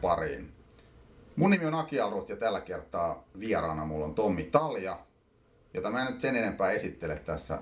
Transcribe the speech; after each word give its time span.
Pariin. 0.00 0.52
Mun 1.36 1.50
nimi 1.50 1.64
on 1.66 1.74
Aki 1.74 2.00
Alrut 2.00 2.28
ja 2.28 2.36
tällä 2.36 2.60
kertaa 2.60 3.24
vieraana 3.40 3.84
mulla 3.84 4.04
on 4.04 4.14
Tommi 4.14 4.44
Talja, 4.44 4.98
jota 5.74 5.90
mä 5.90 6.02
en 6.02 6.12
nyt 6.12 6.20
sen 6.20 6.36
enempää 6.36 6.70
esittele 6.70 7.18
tässä 7.18 7.58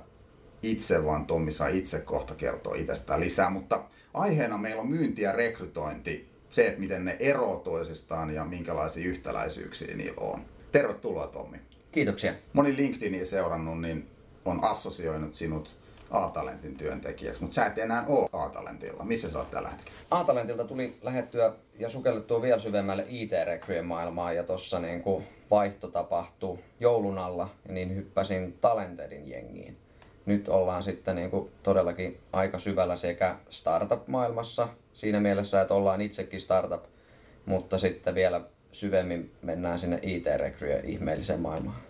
itse, 0.63 1.05
vaan 1.05 1.27
Tommi 1.27 1.53
saa 1.53 1.69
itse 1.69 2.01
kohta 2.01 2.35
kertoa 2.35 2.75
itsestään 2.75 3.21
lisää. 3.21 3.51
Mutta 3.51 3.85
aiheena 4.15 4.59
meillä 4.59 4.81
on 4.81 4.91
myynti 4.91 5.23
ja 5.23 5.33
rekrytointi, 5.33 6.29
se, 6.51 6.67
että 6.67 6.81
miten 6.81 7.05
ne 7.05 7.17
eroavat 7.21 7.63
toisistaan 7.63 8.35
ja 8.35 8.45
minkälaisia 8.45 9.09
yhtäläisyyksiä 9.09 9.97
niillä 9.97 10.21
on. 10.21 10.45
Tervetuloa 10.73 11.27
Tommi. 11.27 11.59
Kiitoksia. 11.93 12.35
Moni 12.53 12.77
LinkedInia 12.77 13.27
seurannut, 13.27 13.81
niin 13.81 14.09
on 14.45 14.65
assosioinut 14.65 15.35
sinut 15.35 15.77
A-talentin 16.11 16.77
työntekijäksi, 16.77 17.41
mutta 17.43 17.55
sä 17.55 17.67
et 17.67 17.79
enää 17.79 18.05
ole 18.09 18.29
A-talentilla. 18.33 19.05
Missä 19.05 19.31
sä 19.31 19.39
oot 19.39 19.51
tällä 19.51 19.69
hetkellä? 19.69 19.99
A-talentilta 20.11 20.65
tuli 20.65 20.99
lähettyä 21.03 21.53
ja 21.79 21.89
sukellettua 21.89 22.43
vielä 22.43 22.59
syvemmälle 22.59 23.07
IT-rekryjen 23.09 23.87
maailmaan 23.87 24.37
ja 24.37 24.43
tossa 24.43 24.79
niin 24.79 25.03
vaihto 25.51 25.89
tapahtui 25.89 26.59
joulun 26.81 27.19
alla, 27.19 27.49
niin 27.69 27.97
hyppäsin 27.97 28.59
Talentedin 28.61 29.29
jengiin. 29.29 29.77
Nyt 30.27 30.49
ollaan 30.49 30.83
sitten 30.83 31.17
niin 31.17 31.31
kuin 31.31 31.51
todellakin 31.63 32.21
aika 32.33 32.59
syvällä 32.59 32.97
sekä 32.97 33.37
startup-maailmassa 33.51 34.69
siinä 34.95 35.21
mielessä, 35.21 35.61
että 35.61 35.75
ollaan 35.75 36.01
itsekin 36.01 36.41
startup, 36.41 36.85
mutta 37.47 37.79
sitten 37.79 38.15
vielä 38.15 38.41
syvemmin 38.73 39.31
mennään 39.43 39.79
sinne 39.79 39.99
IT-rekryjen 40.03 40.85
ihmeelliseen 40.85 41.41
maailmaan. 41.41 41.81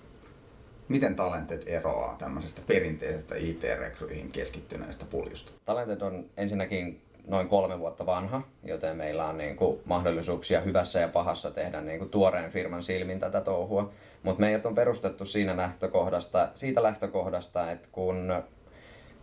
Miten 0.89 1.17
Talented 1.17 1.63
eroaa 1.67 2.17
tämmöisestä 2.19 2.63
perinteisestä 2.67 3.35
IT-rekryihin 3.39 4.31
keskittyneestä 4.31 5.05
puljusta? 5.11 5.53
Talented 5.65 6.01
on 6.01 6.25
ensinnäkin 6.37 7.03
noin 7.27 7.49
kolme 7.49 7.79
vuotta 7.79 8.07
vanha, 8.07 8.43
joten 8.65 8.97
meillä 8.97 9.27
on 9.27 9.39
niin 9.39 9.57
kuin 9.57 9.81
mahdollisuuksia 9.85 10.61
hyvässä 10.61 10.99
ja 10.99 11.09
pahassa 11.09 11.51
tehdä 11.51 11.81
niin 11.81 11.99
kuin 11.99 12.11
tuoreen 12.11 12.51
firman 12.51 12.83
silmin 12.83 13.21
tätä 13.21 13.41
touhua. 13.41 13.93
Mutta 14.23 14.41
meidät 14.41 14.67
on 14.67 14.75
perustettu 14.75 15.25
siinä 15.25 15.57
lähtökohdasta, 15.57 16.49
siitä 16.55 16.83
lähtökohdasta, 16.83 17.71
että 17.71 17.89
kun 17.93 18.43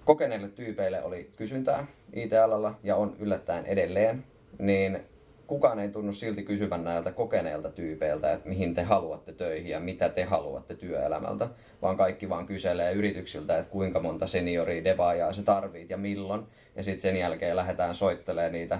kokeneille 0.06 0.50
tyypeille 0.50 1.04
oli 1.04 1.32
kysyntää 1.36 1.88
IT-alalla 2.14 2.76
ja 2.84 2.96
on 2.96 3.16
yllättäen 3.20 3.66
edelleen, 3.66 4.24
niin 4.60 5.00
kukaan 5.48 5.80
ei 5.80 5.90
tunnu 5.90 6.14
silti 6.14 6.44
kysyvän 6.44 6.84
näiltä 6.84 7.12
kokeneilta 7.12 7.70
tyypeiltä, 7.70 8.34
että 8.34 8.50
mihin 8.50 8.74
te 8.74 8.84
haluatte 8.84 9.34
töihin 9.34 9.72
ja 9.72 9.80
mitä 9.80 10.10
te 10.10 10.24
haluatte 10.24 10.76
työelämältä, 10.76 11.48
vaan 11.82 11.98
kaikki 11.98 12.30
vaan 12.30 12.46
kyselee 12.46 12.94
yrityksiltä, 12.94 13.58
että 13.58 13.72
kuinka 13.72 14.00
monta 14.00 14.28
senioria 14.28 14.84
devaajaa 14.84 15.34
se 15.34 15.44
tarvit 15.44 15.90
ja 15.90 15.98
milloin. 15.98 16.44
Ja 16.76 16.84
sitten 16.84 17.02
sen 17.02 17.16
jälkeen 17.16 17.56
lähdetään 17.56 17.96
soittelemaan 17.96 18.52
niitä 18.52 18.80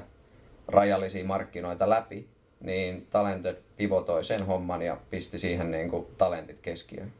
rajallisia 0.68 1.26
markkinoita 1.26 1.90
läpi, 1.90 2.28
niin 2.60 3.08
Talented 3.10 3.58
pivotoi 3.78 4.24
sen 4.24 4.46
homman 4.46 4.82
ja 4.82 4.98
pisti 5.10 5.40
siihen 5.40 5.72
niin 5.72 5.90
kuin 5.90 6.06
talentit 6.18 6.60
keskiöön. 6.62 7.14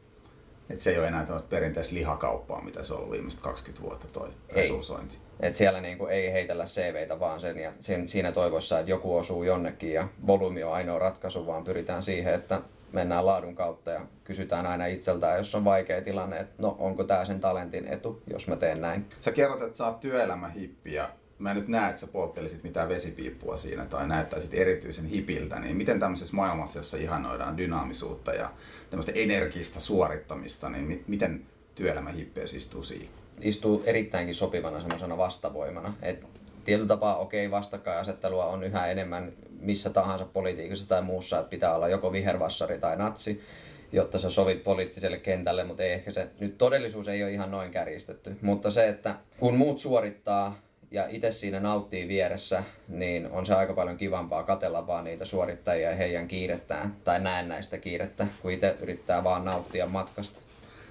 Et 0.70 0.80
se 0.80 0.90
ei 0.90 0.98
ole 0.98 1.08
enää 1.08 1.24
tämmöistä 1.24 1.48
perinteistä 1.48 1.94
lihakauppaa, 1.94 2.64
mitä 2.64 2.82
se 2.82 2.92
on 2.92 2.98
ollut 2.98 3.12
viimeiset 3.12 3.40
20 3.40 3.82
vuotta 3.82 4.06
toi 4.12 4.28
resursointi. 4.52 5.18
Et 5.40 5.54
siellä 5.54 5.80
niinku 5.80 6.06
ei 6.06 6.32
heitellä 6.32 6.64
CVitä 6.64 7.20
vaan 7.20 7.40
sen 7.40 7.58
ja 7.58 7.72
sen, 7.78 8.08
siinä 8.08 8.32
toivossa, 8.32 8.78
että 8.78 8.90
joku 8.90 9.16
osuu 9.16 9.42
jonnekin 9.42 9.92
ja 9.92 10.08
volyymi 10.26 10.62
on 10.62 10.72
ainoa 10.72 10.98
ratkaisu, 10.98 11.46
vaan 11.46 11.64
pyritään 11.64 12.02
siihen, 12.02 12.34
että 12.34 12.60
mennään 12.92 13.26
laadun 13.26 13.54
kautta 13.54 13.90
ja 13.90 14.00
kysytään 14.24 14.66
aina 14.66 14.86
itseltään, 14.86 15.38
jos 15.38 15.54
on 15.54 15.64
vaikea 15.64 16.02
tilanne, 16.02 16.40
että 16.40 16.54
no 16.58 16.76
onko 16.78 17.04
tämä 17.04 17.24
sen 17.24 17.40
talentin 17.40 17.88
etu, 17.88 18.22
jos 18.26 18.48
mä 18.48 18.56
teen 18.56 18.80
näin. 18.80 19.06
Sä 19.20 19.32
kerrot, 19.32 19.62
että 19.62 19.78
sä 19.78 19.86
oot 19.86 20.00
työelämähippi 20.00 20.94
ja 20.94 21.08
mä 21.44 21.50
en 21.50 21.56
nyt 21.56 21.68
näe, 21.68 21.88
että 21.88 22.00
sä 22.00 22.06
polttelisit 22.06 22.62
mitään 22.62 22.88
vesipiippua 22.88 23.56
siinä 23.56 23.84
tai 23.84 24.08
näyttäisit 24.08 24.54
erityisen 24.54 25.06
hipiltä, 25.06 25.60
niin 25.60 25.76
miten 25.76 26.00
tämmöisessä 26.00 26.36
maailmassa, 26.36 26.78
jossa 26.78 26.96
ihanoidaan 26.96 27.56
dynaamisuutta 27.56 28.32
ja 28.32 28.50
tämmöistä 28.90 29.12
energista 29.14 29.80
suorittamista, 29.80 30.68
niin 30.68 31.04
miten 31.06 31.46
työelämähippeys 31.74 32.54
istuu 32.54 32.82
siihen? 32.82 33.08
Istuu 33.40 33.82
erittäinkin 33.86 34.34
sopivana 34.34 34.80
semmoisena 34.80 35.16
vastavoimana. 35.16 35.94
Et 36.02 36.24
tietyllä 36.64 36.88
tapaa 36.88 37.16
okei, 37.16 37.46
okay, 37.46 37.58
vastakkainasettelua 37.58 38.46
on 38.46 38.64
yhä 38.64 38.86
enemmän 38.86 39.32
missä 39.60 39.90
tahansa 39.90 40.24
politiikassa 40.24 40.88
tai 40.88 41.02
muussa, 41.02 41.38
että 41.38 41.50
pitää 41.50 41.74
olla 41.74 41.88
joko 41.88 42.12
vihervassari 42.12 42.78
tai 42.78 42.96
natsi, 42.96 43.42
jotta 43.92 44.18
sä 44.18 44.30
sovit 44.30 44.64
poliittiselle 44.64 45.18
kentälle, 45.18 45.64
mutta 45.64 45.82
ei 45.82 45.92
ehkä 45.92 46.10
se, 46.10 46.28
nyt 46.40 46.58
todellisuus 46.58 47.08
ei 47.08 47.22
ole 47.22 47.32
ihan 47.32 47.50
noin 47.50 47.70
kärjistetty. 47.70 48.36
Mutta 48.42 48.70
se, 48.70 48.88
että 48.88 49.14
kun 49.38 49.56
muut 49.56 49.78
suorittaa 49.78 50.64
ja 50.94 51.06
itse 51.08 51.30
siinä 51.30 51.60
nauttii 51.60 52.08
vieressä, 52.08 52.62
niin 52.88 53.30
on 53.30 53.46
se 53.46 53.54
aika 53.54 53.72
paljon 53.72 53.96
kivampaa 53.96 54.42
katella 54.42 54.86
vaan 54.86 55.04
niitä 55.04 55.24
suorittajia 55.24 55.90
ja 55.90 55.96
heidän 55.96 56.28
kiirettään, 56.28 56.96
tai 57.04 57.20
näen 57.20 57.48
näistä 57.48 57.78
kiirettä, 57.78 58.26
kun 58.42 58.50
itse 58.50 58.76
yrittää 58.80 59.24
vaan 59.24 59.44
nauttia 59.44 59.86
matkasta. 59.86 60.38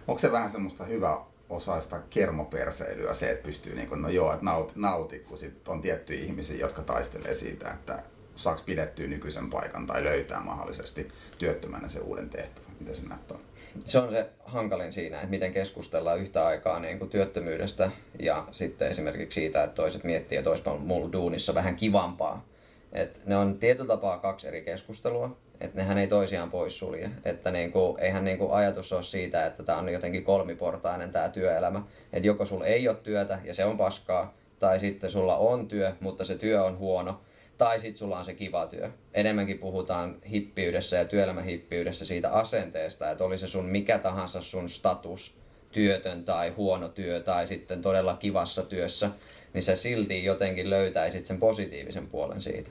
Onko 0.08 0.20
se 0.20 0.32
vähän 0.32 0.50
semmoista 0.50 0.86
hyvä 0.86 1.22
osaista 1.50 2.00
kermoperseilyä 2.10 3.14
se, 3.14 3.32
että 3.32 3.46
pystyy 3.46 3.76
niin 3.76 3.88
kuin, 3.88 4.02
no 4.02 4.10
joo, 4.10 4.34
että 4.34 4.46
naut, 4.46 4.76
nauti, 4.76 5.20
kun 5.20 5.38
sit 5.38 5.68
on 5.68 5.82
tiettyjä 5.82 6.24
ihmisiä, 6.24 6.58
jotka 6.58 6.82
taistelee 6.82 7.34
siitä, 7.34 7.72
että 7.72 8.04
saaks 8.36 8.62
pidettyä 8.62 9.08
nykyisen 9.08 9.50
paikan 9.50 9.88
tai 9.88 10.04
löytää 10.04 10.42
mahdollisesti 10.42 11.08
työttömänä 11.38 11.88
se 11.88 12.00
uuden 12.00 12.30
tehtävän. 12.30 12.72
Miten 12.80 12.96
se 12.96 13.02
näyttää? 13.10 13.38
Se 13.86 14.00
on 14.00 14.12
se 14.12 14.30
hankalin 14.46 14.94
siinä, 14.94 15.18
että 15.18 15.30
miten 15.30 15.54
keskustellaan 15.54 16.20
yhtä 16.20 16.46
aikaa 16.46 16.80
niin 16.80 17.00
kuin 17.00 17.10
työttömyydestä 17.10 17.92
ja 18.20 18.48
sitten 18.52 18.88
esimerkiksi 18.88 19.40
siitä, 19.40 19.64
että 19.64 19.76
toiset 19.76 20.04
miettii, 20.04 20.38
että 20.38 20.50
olisipa 20.50 20.78
mulla 20.78 21.12
duunissa 21.12 21.56
vähän 21.56 21.76
kivampaa. 21.76 22.46
Et 22.94 23.22
ne 23.26 23.38
on 23.38 23.60
tietyllä 23.60 23.88
tapaa 23.88 24.18
kaksi 24.18 24.48
eri 24.48 24.62
keskustelua, 24.62 25.38
että 25.62 25.78
nehän 25.78 25.98
ei 25.98 26.08
toisiaan 26.08 26.52
poissulje. 26.52 27.10
Että 27.26 27.52
niinku, 27.52 27.98
eihän 28.02 28.26
niinku 28.26 28.52
ajatus 28.52 28.94
ole 28.94 29.04
siitä, 29.04 29.46
että 29.46 29.64
tämä 29.64 29.78
on 29.78 29.90
jotenkin 29.90 30.24
kolmiportainen 30.24 31.12
tämä 31.12 31.30
työelämä. 31.30 31.84
Että 32.14 32.28
joko 32.28 32.46
sulla 32.46 32.66
ei 32.66 32.88
ole 32.88 32.98
työtä 33.04 33.40
ja 33.44 33.54
se 33.54 33.66
on 33.66 33.78
paskaa, 33.78 34.34
tai 34.60 34.80
sitten 34.80 35.12
sulla 35.12 35.38
on 35.38 35.68
työ, 35.68 35.94
mutta 36.00 36.24
se 36.24 36.36
työ 36.36 36.64
on 36.64 36.78
huono, 36.78 37.22
tai 37.58 37.80
sitten 37.80 37.98
sulla 37.98 38.20
on 38.20 38.26
se 38.26 38.34
kiva 38.34 38.68
työ. 38.68 38.90
Enemmänkin 39.14 39.60
puhutaan 39.60 40.16
hippiydessä 40.32 40.98
ja 40.98 41.06
työelämähippiydessä 41.06 42.06
siitä 42.06 42.30
asenteesta, 42.30 43.12
että 43.12 43.24
oli 43.24 43.38
se 43.38 43.48
sun 43.48 43.66
mikä 43.66 44.00
tahansa 44.00 44.42
sun 44.42 44.70
status, 44.70 45.36
työtön 45.72 46.26
tai 46.26 46.50
huono 46.50 46.90
työ 46.90 47.22
tai 47.22 47.48
sitten 47.48 47.82
todella 47.82 48.18
kivassa 48.18 48.64
työssä, 48.64 49.10
niin 49.54 49.64
sä 49.64 49.76
silti 49.76 50.24
jotenkin 50.24 50.70
löytäisit 50.70 51.26
sen 51.26 51.40
positiivisen 51.40 52.08
puolen 52.08 52.42
siitä. 52.42 52.70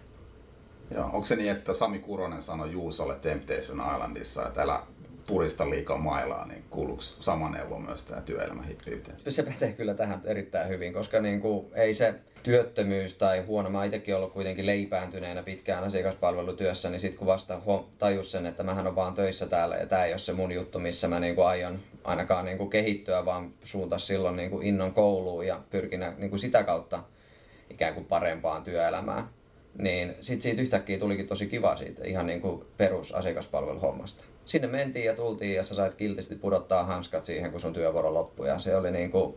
Joo, 0.95 1.05
onko 1.05 1.25
se 1.25 1.37
niin, 1.37 1.51
että 1.51 1.75
Sami 1.75 1.99
Kuronen 1.99 2.43
sanoi 2.43 2.73
Juusolle 2.73 3.15
Temptation 3.15 3.83
Islandissa, 3.95 4.47
että 4.47 4.63
älä 4.63 4.81
purista 5.27 5.71
liikaa 5.71 5.99
mailaa, 5.99 6.47
niin 6.47 6.65
kuuluuko 6.71 7.03
sama 7.03 7.51
neuvo 7.51 7.79
myös 7.79 8.05
tämä 8.05 8.21
työelämähippiyteen? 8.21 9.17
Se 9.29 9.43
pätee 9.43 9.73
kyllä 9.73 9.95
tähän 9.95 10.21
erittäin 10.25 10.69
hyvin, 10.69 10.93
koska 10.93 11.21
niin 11.21 11.41
kuin, 11.41 11.67
ei 11.75 11.95
se 11.95 12.15
työttömyys 12.43 13.15
tai 13.15 13.41
huono, 13.41 13.71
mä 13.71 13.85
itsekin 13.85 14.17
ollut 14.17 14.33
kuitenkin 14.33 14.67
leipääntyneenä 14.67 15.43
pitkään 15.43 15.85
asiakaspalvelutyössä, 15.85 16.91
niin 16.91 17.01
sitten 17.01 17.19
kun 17.19 17.27
vasta 17.27 17.61
tajus 17.99 18.33
sen, 18.33 18.47
että 18.47 18.63
mähän 18.63 18.87
on 18.87 18.97
vaan 18.97 19.15
töissä 19.15 19.47
täällä 19.47 19.77
ja 19.77 19.87
tämä 19.87 20.05
ei 20.05 20.13
ole 20.13 20.19
se 20.19 20.33
mun 20.33 20.53
juttu, 20.53 20.79
missä 20.79 21.09
mä 21.09 21.21
niin 21.21 21.35
kuin 21.35 21.47
aion 21.47 21.79
ainakaan 22.05 22.45
niin 22.45 22.59
kuin 22.59 22.71
kehittyä, 22.71 23.25
vaan 23.25 23.53
suunta 23.65 23.99
silloin 23.99 24.37
niin 24.37 24.51
kuin 24.51 24.67
innon 24.67 24.93
kouluun 24.93 25.47
ja 25.47 25.61
pyrkinä 25.71 26.13
niin 26.19 26.31
kuin 26.31 26.41
sitä 26.41 26.65
kautta 26.65 27.03
ikään 27.71 27.95
kuin 27.95 28.07
parempaan 28.07 28.65
työelämään. 28.65 29.29
Niin 29.79 30.15
sitten 30.21 30.43
siitä 30.43 30.63
yhtäkkiä 30.63 30.99
tulikin 30.99 31.27
tosi 31.27 31.47
kiva 31.47 31.77
siitä 31.77 32.03
ihan 32.05 32.27
niin 32.27 32.41
kuin 32.41 32.65
perusasiakaspalveluhommasta 32.77 34.25
sinne 34.45 34.69
mentiin 34.69 35.05
ja 35.05 35.15
tultiin 35.15 35.55
ja 35.55 35.63
sä 35.63 35.75
sait 35.75 35.95
kiltisti 35.95 36.35
pudottaa 36.35 36.85
hanskat 36.85 37.25
siihen, 37.25 37.51
kun 37.51 37.61
sun 37.61 37.73
työvuoro 37.73 38.15
loppui. 38.15 38.49
Ja 38.49 38.59
se 38.59 38.77
oli 38.77 38.91
niin 38.91 39.11
kuin, 39.11 39.35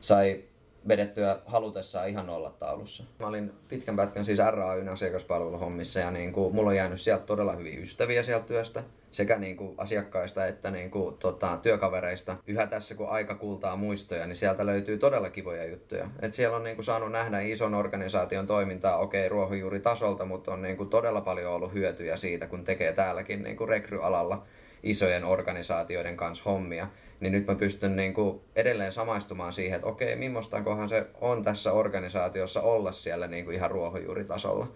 sai 0.00 0.44
vedettyä 0.88 1.38
halutessaan 1.46 2.08
ihan 2.08 2.26
taulussa. 2.58 3.04
Mä 3.18 3.26
olin 3.26 3.52
pitkän 3.68 3.96
pätkän 3.96 4.24
siis 4.24 4.38
RAYn 4.38 4.88
asiakaspalveluhommissa 4.88 6.00
ja 6.00 6.10
niin 6.10 6.32
kuin, 6.32 6.54
mulla 6.54 6.70
on 6.70 6.76
jäänyt 6.76 7.00
sieltä 7.00 7.26
todella 7.26 7.52
hyviä 7.52 7.80
ystäviä 7.80 8.22
sieltä 8.22 8.46
työstä 8.46 8.82
sekä 9.10 9.38
niin 9.38 9.56
kuin 9.56 9.74
asiakkaista 9.78 10.46
että 10.46 10.70
niin 10.70 10.90
kuin, 10.90 11.16
tota, 11.18 11.58
työkavereista. 11.62 12.36
Yhä 12.46 12.66
tässä 12.66 12.94
kun 12.94 13.08
aika 13.08 13.34
kultaa 13.34 13.76
muistoja, 13.76 14.26
niin 14.26 14.36
sieltä 14.36 14.66
löytyy 14.66 14.98
todella 14.98 15.30
kivoja 15.30 15.66
juttuja. 15.66 16.08
Et 16.22 16.32
siellä 16.32 16.56
on 16.56 16.64
niin 16.64 16.76
kuin, 16.76 16.84
saanut 16.84 17.12
nähdä 17.12 17.40
ison 17.40 17.74
organisaation 17.74 18.46
toimintaa, 18.46 18.98
okei 18.98 19.26
okay, 19.26 19.80
tasolta, 19.80 20.24
mutta 20.24 20.52
on 20.52 20.62
niin 20.62 20.76
kuin, 20.76 20.88
todella 20.88 21.20
paljon 21.20 21.52
ollut 21.52 21.72
hyötyjä 21.72 22.16
siitä, 22.16 22.46
kun 22.46 22.64
tekee 22.64 22.92
täälläkin 22.92 23.42
niin 23.42 23.56
kuin 23.56 23.68
rekryalalla 23.68 24.44
isojen 24.82 25.24
organisaatioiden 25.24 26.16
kanssa 26.16 26.44
hommia 26.44 26.86
niin 27.22 27.32
nyt 27.32 27.46
mä 27.46 27.54
pystyn 27.54 27.96
niin 27.96 28.14
kuin 28.14 28.40
edelleen 28.56 28.92
samaistumaan 28.92 29.52
siihen, 29.52 29.76
että 29.76 29.88
okei, 29.88 30.16
millaistakohan 30.16 30.88
se 30.88 31.06
on 31.20 31.44
tässä 31.44 31.72
organisaatiossa 31.72 32.62
olla 32.62 32.92
siellä 32.92 33.26
niin 33.26 33.44
kuin 33.44 33.54
ihan 33.54 33.70
ruohonjuuritasolla. 33.70 34.68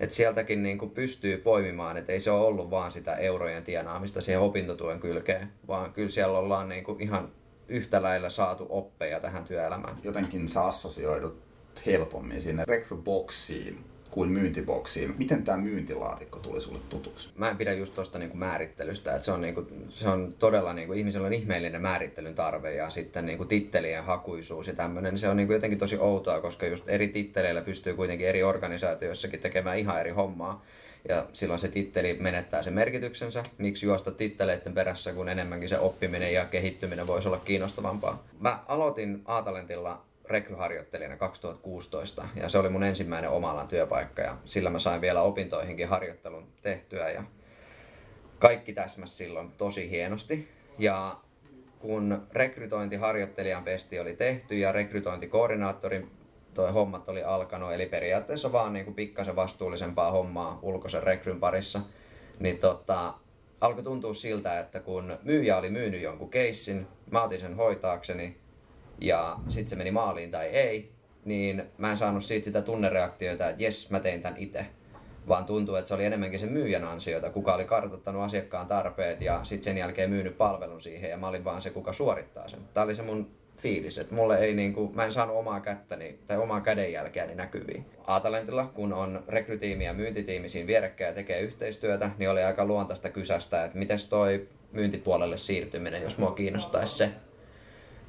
Että 0.00 0.14
sieltäkin 0.14 0.62
niin 0.62 0.78
kuin 0.78 0.90
pystyy 0.90 1.36
poimimaan, 1.36 1.96
että 1.96 2.12
ei 2.12 2.20
se 2.20 2.30
ole 2.30 2.46
ollut 2.46 2.70
vaan 2.70 2.92
sitä 2.92 3.16
eurojen 3.16 3.64
tienaamista 3.64 4.20
siihen 4.20 4.40
opintotuen 4.40 5.00
kylkeen, 5.00 5.48
vaan 5.68 5.92
kyllä 5.92 6.08
siellä 6.08 6.38
ollaan 6.38 6.68
niin 6.68 6.84
kuin 6.84 7.00
ihan 7.00 7.32
yhtä 7.68 8.02
lailla 8.02 8.30
saatu 8.30 8.66
oppeja 8.70 9.20
tähän 9.20 9.44
työelämään. 9.44 9.96
Jotenkin 10.02 10.48
sä 10.48 10.64
assosioidut 10.64 11.42
helpommin 11.86 12.40
sinne 12.40 12.64
rekryboksiin 12.68 13.84
kuin 14.18 14.32
myyntiboksiin. 14.32 15.14
Miten 15.18 15.42
tämä 15.42 15.58
myyntilaatikko 15.58 16.38
tuli 16.38 16.60
sulle 16.60 16.78
tutuksi? 16.88 17.32
Mä 17.36 17.50
en 17.50 17.56
pidä 17.56 17.72
just 17.72 17.94
tuosta 17.94 18.18
niinku 18.18 18.36
määrittelystä, 18.36 19.14
että 19.14 19.24
se 19.24 19.32
on, 19.32 19.40
niinku, 19.40 19.66
se 19.88 20.08
on 20.08 20.34
todella, 20.38 20.72
niinku, 20.72 20.92
ihmisellä 20.92 21.26
on 21.26 21.32
ihmeellinen 21.32 21.82
määrittelyn 21.82 22.34
tarve 22.34 22.74
ja 22.74 22.90
sitten 22.90 23.26
niinku 23.26 23.44
tittelien 23.44 24.04
hakuisuus 24.04 24.66
ja 24.66 24.74
tämmöinen, 24.74 25.12
niin 25.12 25.18
se 25.18 25.28
on 25.28 25.36
niinku 25.36 25.52
jotenkin 25.52 25.78
tosi 25.78 25.96
outoa, 25.98 26.40
koska 26.40 26.66
just 26.66 26.88
eri 26.88 27.08
titteleillä 27.08 27.60
pystyy 27.60 27.94
kuitenkin 27.94 28.28
eri 28.28 28.42
organisaatioissakin 28.42 29.40
tekemään 29.40 29.78
ihan 29.78 30.00
eri 30.00 30.10
hommaa. 30.10 30.64
Ja 31.08 31.26
silloin 31.32 31.60
se 31.60 31.68
titteli 31.68 32.16
menettää 32.20 32.62
sen 32.62 32.72
merkityksensä. 32.72 33.42
Miksi 33.58 33.86
juosta 33.86 34.10
titteleiden 34.10 34.74
perässä, 34.74 35.12
kun 35.12 35.28
enemmänkin 35.28 35.68
se 35.68 35.78
oppiminen 35.78 36.32
ja 36.34 36.44
kehittyminen 36.44 37.06
voisi 37.06 37.28
olla 37.28 37.40
kiinnostavampaa. 37.44 38.24
Mä 38.40 38.58
aloitin 38.68 39.22
A-talentilla 39.24 40.07
rekryharjoittelijana 40.28 41.16
2016 41.16 42.28
ja 42.34 42.48
se 42.48 42.58
oli 42.58 42.68
mun 42.68 42.82
ensimmäinen 42.82 43.30
omalan 43.30 43.68
työpaikka 43.68 44.22
ja 44.22 44.36
sillä 44.44 44.70
mä 44.70 44.78
sain 44.78 45.00
vielä 45.00 45.22
opintoihinkin 45.22 45.88
harjoittelun 45.88 46.48
tehtyä 46.62 47.10
ja 47.10 47.24
kaikki 48.38 48.72
täsmäs 48.72 49.18
silloin 49.18 49.52
tosi 49.52 49.90
hienosti. 49.90 50.48
Ja 50.78 51.16
kun 51.78 52.22
rekrytointiharjoittelijan 52.32 53.64
pesti 53.64 54.00
oli 54.00 54.16
tehty 54.16 54.58
ja 54.58 54.72
rekrytointikoordinaattorin 54.72 56.10
toi 56.54 56.72
hommat 56.72 57.08
oli 57.08 57.22
alkanut, 57.22 57.72
eli 57.72 57.86
periaatteessa 57.86 58.52
vaan 58.52 58.72
niin 58.72 58.84
kuin 58.84 58.94
pikkasen 58.94 59.36
vastuullisempaa 59.36 60.10
hommaa 60.10 60.58
ulkoisen 60.62 61.02
rekryn 61.02 61.40
parissa, 61.40 61.80
niin 62.38 62.58
tota, 62.58 63.14
alkoi 63.60 63.84
tuntua 63.84 64.14
siltä, 64.14 64.60
että 64.60 64.80
kun 64.80 65.18
myyjä 65.22 65.56
oli 65.56 65.70
myynyt 65.70 66.02
jonkun 66.02 66.30
keissin, 66.30 66.86
mä 67.10 67.22
otin 67.22 67.40
sen 67.40 67.56
hoitaakseni, 67.56 68.36
ja 69.00 69.36
sitten 69.48 69.70
se 69.70 69.76
meni 69.76 69.90
maaliin 69.90 70.30
tai 70.30 70.46
ei, 70.46 70.92
niin 71.24 71.62
mä 71.78 71.90
en 71.90 71.96
saanut 71.96 72.24
siitä 72.24 72.44
sitä 72.44 72.62
tunnereaktiota, 72.62 73.48
että 73.48 73.62
jes, 73.62 73.90
mä 73.90 74.00
tein 74.00 74.22
tämän 74.22 74.38
itse. 74.38 74.66
Vaan 75.28 75.44
tuntuu, 75.44 75.74
että 75.74 75.88
se 75.88 75.94
oli 75.94 76.04
enemmänkin 76.04 76.40
sen 76.40 76.52
myyjän 76.52 76.84
ansiota, 76.84 77.30
kuka 77.30 77.54
oli 77.54 77.64
kartoittanut 77.64 78.22
asiakkaan 78.22 78.66
tarpeet 78.66 79.20
ja 79.20 79.40
sitten 79.42 79.64
sen 79.64 79.78
jälkeen 79.78 80.10
myynyt 80.10 80.38
palvelun 80.38 80.80
siihen 80.80 81.10
ja 81.10 81.16
mä 81.16 81.28
olin 81.28 81.44
vaan 81.44 81.62
se, 81.62 81.70
kuka 81.70 81.92
suorittaa 81.92 82.48
sen. 82.48 82.60
Tämä 82.74 82.84
oli 82.84 82.94
se 82.94 83.02
mun 83.02 83.30
fiilis, 83.56 83.98
että 83.98 84.14
mulle 84.14 84.38
ei 84.38 84.54
niinku, 84.54 84.92
mä 84.94 85.04
en 85.04 85.12
saanut 85.12 85.36
omaa 85.36 85.60
kättäni 85.60 86.18
tai 86.26 86.36
omaa 86.36 86.60
kädenjälkeäni 86.60 87.34
näkyviin. 87.34 87.86
A-talentilla, 88.06 88.66
kun 88.66 88.92
on 88.92 89.24
rekrytiimi 89.28 89.84
ja 89.84 89.94
myyntitiimi 89.94 90.48
siinä 90.48 90.66
vierekkäin 90.66 91.08
ja 91.08 91.14
tekee 91.14 91.40
yhteistyötä, 91.40 92.10
niin 92.18 92.30
oli 92.30 92.42
aika 92.42 92.64
luontaista 92.64 93.10
kysästä, 93.10 93.64
että 93.64 93.78
miten 93.78 93.98
toi 94.10 94.48
myyntipuolelle 94.72 95.36
siirtyminen, 95.36 96.02
jos 96.02 96.18
mua 96.18 96.30
kiinnostaisi 96.30 96.96
se. 96.96 97.10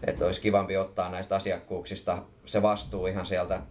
Että 0.08 0.26
olisi 0.26 0.42
kivampi 0.42 0.78
ottaa 0.78 1.10
näistä 1.10 1.36
asiakkuuksista 1.36 2.24
se 2.46 2.62
vastuu 2.62 3.08
ihan 3.08 3.26
sieltä 3.26 3.62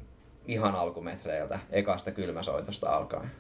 ihan 0.47 0.75
alkumetreiltä, 0.75 1.59
ekasta 1.71 2.11
kylmäsoitosta 2.11 2.91
alkaen. 2.91 3.31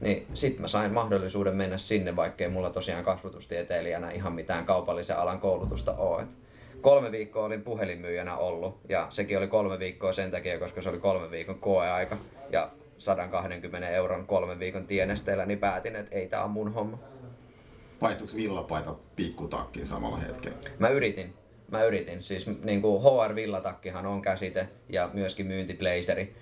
Niin 0.00 0.26
sit 0.34 0.58
mä 0.58 0.68
sain 0.68 0.92
mahdollisuuden 0.92 1.56
mennä 1.56 1.78
sinne, 1.78 2.16
vaikkei 2.16 2.48
mulla 2.48 2.70
tosiaan 2.70 3.04
kasvatustieteilijänä 3.04 4.10
ihan 4.10 4.32
mitään 4.32 4.64
kaupallisen 4.64 5.18
alan 5.18 5.40
koulutusta 5.40 5.92
ole. 5.92 6.22
Et 6.22 6.28
kolme 6.80 7.12
viikkoa 7.12 7.44
olin 7.44 7.62
puhelinmyyjänä 7.62 8.36
ollut 8.36 8.80
ja 8.88 9.06
sekin 9.10 9.38
oli 9.38 9.48
kolme 9.48 9.78
viikkoa 9.78 10.12
sen 10.12 10.30
takia, 10.30 10.58
koska 10.58 10.82
se 10.82 10.88
oli 10.88 10.98
kolme 10.98 11.30
viikon 11.30 11.58
koeaika 11.58 12.16
ja 12.50 12.70
120 12.98 13.88
euron 13.88 14.26
kolmen 14.26 14.58
viikon 14.58 14.86
tienesteellä, 14.86 15.46
niin 15.46 15.58
päätin, 15.58 15.96
että 15.96 16.14
ei 16.14 16.28
tää 16.28 16.44
on 16.44 16.50
mun 16.50 16.74
homma. 16.74 16.98
Vaihtuiko 18.02 18.32
villapaita 18.36 18.94
pikkutakkiin 19.16 19.86
samalla 19.86 20.16
hetkellä? 20.16 20.56
Mä 20.78 20.88
yritin. 20.88 21.34
Mä 21.70 21.84
yritin. 21.84 22.22
Siis 22.22 22.46
niin 22.46 22.82
kuin 22.82 23.02
HR-villatakkihan 23.02 24.06
on 24.06 24.22
käsite 24.22 24.68
ja 24.88 25.10
myöskin 25.12 25.46
myyntiblazeri. 25.46 26.34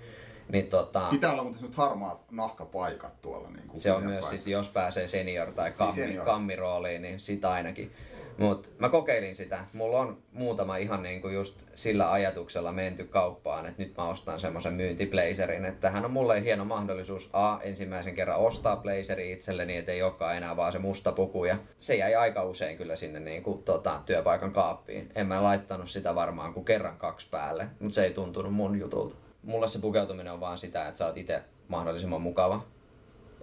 Niin 0.49 0.67
tota, 0.67 1.07
Pitää 1.11 1.31
olla 1.31 1.43
muuten 1.43 1.69
harmaat 1.73 2.31
nahkapaikat 2.31 3.21
tuolla. 3.21 3.49
Niin 3.49 3.67
kuin 3.67 3.79
se 3.79 3.91
on 3.91 4.05
myös 4.05 4.29
sit, 4.29 4.47
jos 4.47 4.69
pääsee 4.69 5.07
senior 5.07 5.51
tai 5.51 5.71
kammi, 5.71 5.93
niin 5.95 6.07
senior. 6.07 6.25
kammirooliin, 6.25 7.01
niin 7.01 7.19
sitä 7.19 7.51
ainakin. 7.51 7.91
Mutta 8.37 8.69
mä 8.79 8.89
kokeilin 8.89 9.35
sitä. 9.35 9.65
Mulla 9.73 9.99
on 9.99 10.17
muutama 10.31 10.77
ihan 10.77 11.03
niinku 11.03 11.27
just 11.27 11.67
sillä 11.75 12.11
ajatuksella 12.11 12.71
menty 12.71 13.03
kauppaan, 13.03 13.65
että 13.65 13.83
nyt 13.83 13.97
mä 13.97 14.09
ostan 14.09 14.39
semmoisen 14.39 14.73
myyntiplazerin. 14.73 15.65
Että 15.65 15.81
tähän 15.81 16.05
on 16.05 16.11
mulle 16.11 16.43
hieno 16.43 16.65
mahdollisuus 16.65 17.29
A, 17.33 17.59
ensimmäisen 17.61 18.15
kerran 18.15 18.39
ostaa 18.39 18.77
blazeri 18.77 19.31
itselleni, 19.31 19.77
ettei 19.77 20.03
olekaan 20.03 20.37
enää 20.37 20.57
vaan 20.57 20.71
se 20.71 20.79
musta 20.79 21.11
puku. 21.11 21.45
Ja 21.45 21.57
se 21.79 21.95
jäi 21.95 22.15
aika 22.15 22.43
usein 22.43 22.77
kyllä 22.77 22.95
sinne 22.95 23.19
niinku, 23.19 23.61
tota, 23.65 24.01
työpaikan 24.05 24.51
kaappiin. 24.51 25.11
En 25.15 25.27
mä 25.27 25.43
laittanut 25.43 25.89
sitä 25.89 26.15
varmaan 26.15 26.53
kuin 26.53 26.65
kerran 26.65 26.97
kaksi 26.97 27.27
päälle, 27.31 27.67
mutta 27.79 27.95
se 27.95 28.03
ei 28.03 28.13
tuntunut 28.13 28.53
mun 28.53 28.79
jutulta. 28.79 29.15
Mulle 29.43 29.67
se 29.67 29.79
pukeutuminen 29.79 30.33
on 30.33 30.39
vaan 30.39 30.57
sitä, 30.57 30.87
että 30.87 30.97
sä 30.97 31.05
oot 31.05 31.17
itse 31.17 31.41
mahdollisimman 31.67 32.21
mukava 32.21 32.74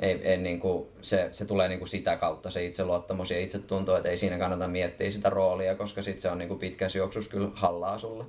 ei, 0.02 0.20
ei 0.22 0.37
niin 0.37 0.60
kuin, 0.60 0.88
se, 1.02 1.28
se 1.32 1.44
tulee 1.44 1.69
niin 1.69 1.78
kuin 1.78 1.88
sitä 1.88 2.16
kautta 2.16 2.50
se 2.50 2.64
itseluottamus 2.64 3.31
ja 3.31 3.40
itsetunto, 3.40 3.96
että 3.96 4.08
ei 4.08 4.16
siinä 4.16 4.38
kannata 4.38 4.69
miettiä 4.69 5.10
sitä 5.10 5.31
roolia, 5.31 5.75
koska 5.75 6.02
sit 6.02 6.19
se 6.19 6.31
on 6.31 6.38
niin 6.38 6.49
kuin 6.49 6.60
pitkässä 6.60 6.99
juoksussa 6.99 7.31
kyllä 7.31 7.50
hallaa 7.54 7.99
sulle. 7.99 8.25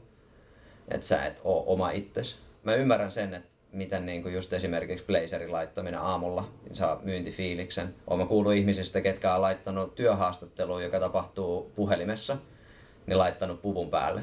Että 0.87 1.07
sä 1.07 1.25
et 1.25 1.41
oo 1.43 1.63
oma 1.67 1.91
itses. 1.91 2.37
Mä 2.63 2.75
ymmärrän 2.75 3.11
sen, 3.11 3.33
että 3.33 3.49
miten 3.71 4.05
niin 4.05 4.21
kuin 4.21 4.33
just 4.33 4.53
esimerkiksi 4.53 5.05
blazerin 5.05 5.51
laittaminen 5.51 5.99
aamulla 5.99 6.49
niin 6.63 6.75
saa 6.75 7.01
myyntifiiliksen. 7.03 7.95
Olen 8.07 8.27
kuullut 8.27 8.53
ihmisistä, 8.53 9.01
ketkä 9.01 9.35
on 9.35 9.41
laittanut 9.41 9.95
työhaastatteluun, 9.95 10.83
joka 10.83 10.99
tapahtuu 10.99 11.71
puhelimessa, 11.75 12.37
niin 13.07 13.17
laittanut 13.17 13.61
puvun 13.61 13.89
päälle. 13.89 14.21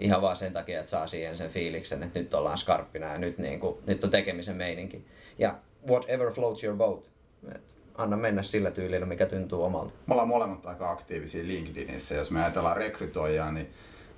Ihan 0.00 0.22
vaan 0.22 0.36
sen 0.36 0.52
takia, 0.52 0.78
että 0.78 0.90
saa 0.90 1.06
siihen 1.06 1.36
sen 1.36 1.50
fiiliksen, 1.50 2.02
että 2.02 2.18
nyt 2.18 2.34
ollaan 2.34 2.58
skarppina 2.58 3.06
ja 3.06 3.18
nyt, 3.18 3.38
niin 3.38 3.60
kuin, 3.60 3.78
nyt 3.86 4.04
on 4.04 4.10
tekemisen 4.10 4.56
meininki. 4.56 5.06
Ja 5.38 5.54
whatever 5.88 6.32
floats 6.32 6.64
your 6.64 6.76
boat. 6.76 7.10
Et 7.54 7.76
anna 7.94 8.16
mennä 8.16 8.42
sillä 8.42 8.70
tyylillä, 8.70 9.06
mikä 9.06 9.26
tuntuu 9.26 9.62
omalta. 9.62 9.94
Me 10.06 10.14
ollaan 10.14 10.28
molemmat 10.28 10.66
aika 10.66 10.90
aktiivisia 10.90 11.46
LinkedInissä. 11.46 12.14
Jos 12.14 12.30
me 12.30 12.42
ajatellaan 12.42 12.76
rekrytoijaa, 12.76 13.52
niin 13.52 13.70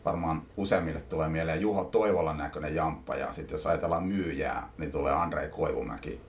varmaan 0.04 0.42
useimmille 0.56 1.00
tulee 1.00 1.28
mieleen 1.28 1.60
Juho 1.60 1.84
Toivolan 1.84 2.38
näköinen 2.38 2.74
jamppa 2.74 3.14
ja 3.14 3.32
sitten 3.32 3.54
jos 3.54 3.66
ajatellaan 3.66 4.04
myyjää, 4.04 4.72
niin 4.78 4.90
tulee 4.90 5.12
Andrei 5.12 5.48
Koivumäki. 5.48 6.20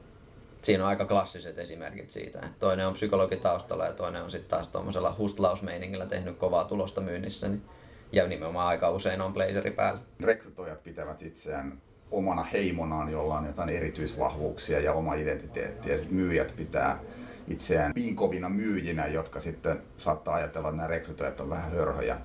Siinä 0.62 0.84
on 0.84 0.90
aika 0.90 1.06
klassiset 1.06 1.60
esimerkit 1.60 2.12
siitä. 2.12 2.42
Toinen 2.60 2.88
on 2.88 2.94
psykologi 2.94 3.38
taustalla 3.38 3.86
ja 3.86 3.94
toinen 3.94 4.24
on 4.24 4.32
sitten 4.32 4.50
taas 4.50 4.70
tuommoisella 4.70 5.16
hustlausmeiningillä 5.18 6.06
tehnyt 6.06 6.38
kovaa 6.38 6.66
tulosta 6.66 7.02
myynnissä. 7.02 7.48
Niin 7.48 7.62
ja 8.12 8.28
nimenomaan 8.28 8.68
aika 8.68 8.90
usein 8.90 9.22
on 9.22 9.34
blazeri 9.34 9.72
päällä. 9.72 10.02
Rekrytoijat 10.24 10.84
pitävät 10.84 11.22
itseään 11.22 11.82
omana 12.13 12.43
heimonaan, 12.43 13.12
jolla 13.12 13.38
on 13.38 13.46
jotain 13.46 13.70
erityisvahvuuksia 13.70 14.79
ja 14.79 14.93
oma 14.93 15.13
identiteetti. 15.13 15.89
Ja 15.89 15.98
sitten 15.98 16.15
myyjät 16.15 16.53
pitää 16.55 17.00
itseään 17.48 17.93
piinkovina 17.93 18.50
myyjinä, 18.50 19.08
jotka 19.08 19.39
sitten 19.39 19.82
saattaa 19.98 20.36
ajatella, 20.36 20.70
että 20.70 20.77
nämä 20.77 20.88
rekrytoijat 20.88 21.39
on 21.39 21.50
vähän 21.50 21.72
hörhöjä. 21.72 22.17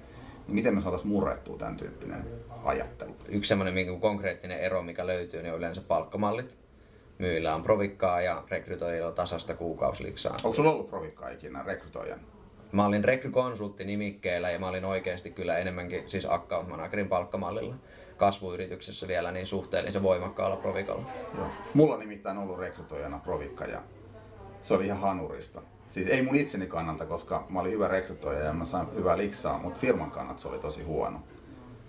Niin 0.46 0.54
miten 0.54 0.74
me 0.74 0.80
saataisiin 0.80 1.12
murrettua 1.12 1.56
tämän 1.56 1.76
tyyppinen 1.76 2.26
ajattelu? 2.64 3.16
Yksi 3.28 3.48
semmoinen 3.48 4.00
konkreettinen 4.00 4.60
ero, 4.60 4.82
mikä 4.82 5.06
löytyy, 5.06 5.42
niin 5.42 5.52
on 5.52 5.58
yleensä 5.58 5.80
palkkamallit. 5.80 6.56
Myyjillä 7.18 7.54
on 7.54 7.62
provikkaa 7.62 8.20
ja 8.20 8.44
rekrytoijilla 8.50 9.08
on 9.08 9.14
tasasta 9.14 9.54
kuukausiliksaa. 9.54 10.36
Onko 10.44 10.54
sulla 10.54 10.70
ollut 10.70 10.90
provikkaa 10.90 11.28
ikinä 11.28 11.62
rekrytoijan? 11.62 12.20
Mä 12.72 12.86
olin 12.86 13.04
rekrykonsultti 13.04 13.84
nimikkeellä 13.84 14.50
ja 14.50 14.58
mä 14.58 14.68
olin 14.68 14.84
oikeasti 14.84 15.30
kyllä 15.30 15.58
enemmänkin 15.58 16.02
siis 16.06 16.26
account 16.30 16.68
managerin 16.68 17.08
palkkamallilla 17.08 17.74
kasvuyrityksessä 18.18 19.08
vielä 19.08 19.32
niin 19.32 19.46
suhteellisen 19.46 20.02
voimakkaalla 20.02 20.56
provikalla. 20.56 21.02
Joo. 21.36 21.46
Mulla 21.74 21.94
on 21.94 22.00
nimittäin 22.00 22.38
ollut 22.38 22.58
rekrytoijana 22.58 23.18
provikka 23.18 23.64
ja 23.64 23.82
se 24.62 24.74
oli 24.74 24.86
ihan 24.86 25.00
hanurista. 25.00 25.62
Siis 25.90 26.08
ei 26.08 26.22
mun 26.22 26.36
itseni 26.36 26.66
kannalta, 26.66 27.06
koska 27.06 27.46
mä 27.48 27.60
olin 27.60 27.72
hyvä 27.72 27.88
rekrytoija 27.88 28.44
ja 28.44 28.52
mä 28.52 28.64
sain 28.64 28.94
hyvää 28.94 29.18
liksaa, 29.18 29.58
mutta 29.58 29.80
firman 29.80 30.10
kannalta 30.10 30.40
se 30.40 30.48
oli 30.48 30.58
tosi 30.58 30.82
huono. 30.82 31.22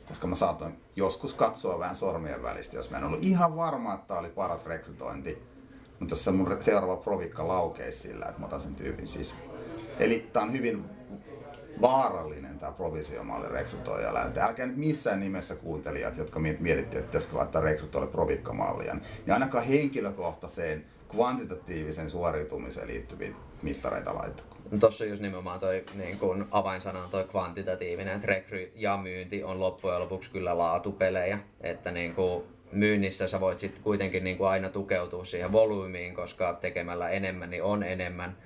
Koska 0.08 0.28
mä 0.28 0.36
saatoin 0.36 0.82
joskus 0.96 1.34
katsoa 1.34 1.80
vähän 1.80 1.96
sormien 1.96 2.44
välistä, 2.44 2.76
jos 2.76 2.90
mä 2.90 2.98
en 2.98 3.04
ollut 3.04 3.24
ihan 3.24 3.56
varma, 3.56 3.94
että 3.94 4.08
tämä 4.08 4.20
oli 4.20 4.30
paras 4.30 4.66
rekrytointi. 4.66 5.44
Mutta 6.00 6.14
jos 6.14 6.24
se 6.24 6.32
mun 6.32 6.58
seuraava 6.60 6.98
provikka 6.98 7.48
laukeisi 7.48 8.00
sillä, 8.00 8.26
että 8.26 8.40
mä 8.40 8.46
otan 8.46 8.62
sen 8.62 8.76
tyypin 8.76 9.08
sisään. 9.08 9.42
Eli 10.00 10.30
tää 10.34 10.44
on 10.44 10.54
hyvin 10.54 10.86
vaarallinen 11.82 12.58
tämä 12.60 12.72
provisiomalli 12.72 13.50
rekrytoijalle. 13.50 14.20
Älkää 14.40 14.66
nyt 14.66 14.78
missään 14.78 15.20
nimessä 15.20 15.56
kuuntelijat, 15.56 16.18
jotka 16.18 16.40
mietitte, 16.40 16.98
että 16.98 17.08
pitäisikö 17.08 17.38
laittaa 17.38 17.62
rekrytoille 17.62 18.08
provikkamallia, 18.08 18.94
niin 18.94 19.34
ainakaan 19.34 19.66
henkilökohtaiseen 19.66 20.86
kvantitatiivisen 21.10 22.10
suoriutumiseen 22.10 22.88
liittyviä 22.88 23.32
mittareita 23.62 24.16
laittako. 24.16 24.58
No 24.72 24.78
Tuossa 24.78 25.04
on 25.04 25.10
just 25.10 25.22
nimenomaan 25.22 25.60
toi 25.60 25.86
niin 25.94 26.20
kun 26.20 26.48
avainsana 26.52 27.08
toi 27.12 27.24
kvantitatiivinen, 27.24 28.16
että 28.16 28.28
rekry 28.28 28.72
ja 28.76 28.98
myynti 28.98 29.44
on 29.44 29.60
loppujen 29.60 30.00
lopuksi 30.00 30.32
kyllä 30.32 30.58
laatupelejä, 30.58 31.40
että 31.62 31.92
niin 31.92 32.16
kuin 32.16 32.44
myynnissä 32.72 33.28
sä 33.28 33.40
voit 33.40 33.60
sitten 33.60 33.84
kuitenkin 33.84 34.24
niin 34.24 34.38
aina 34.42 34.70
tukeutua 34.70 35.26
siihen 35.26 35.52
volyymiin, 35.52 36.16
koska 36.16 36.54
tekemällä 36.54 37.10
enemmän 37.10 37.50
niin 37.50 37.64
on 37.64 37.84
enemmän, 37.84 38.38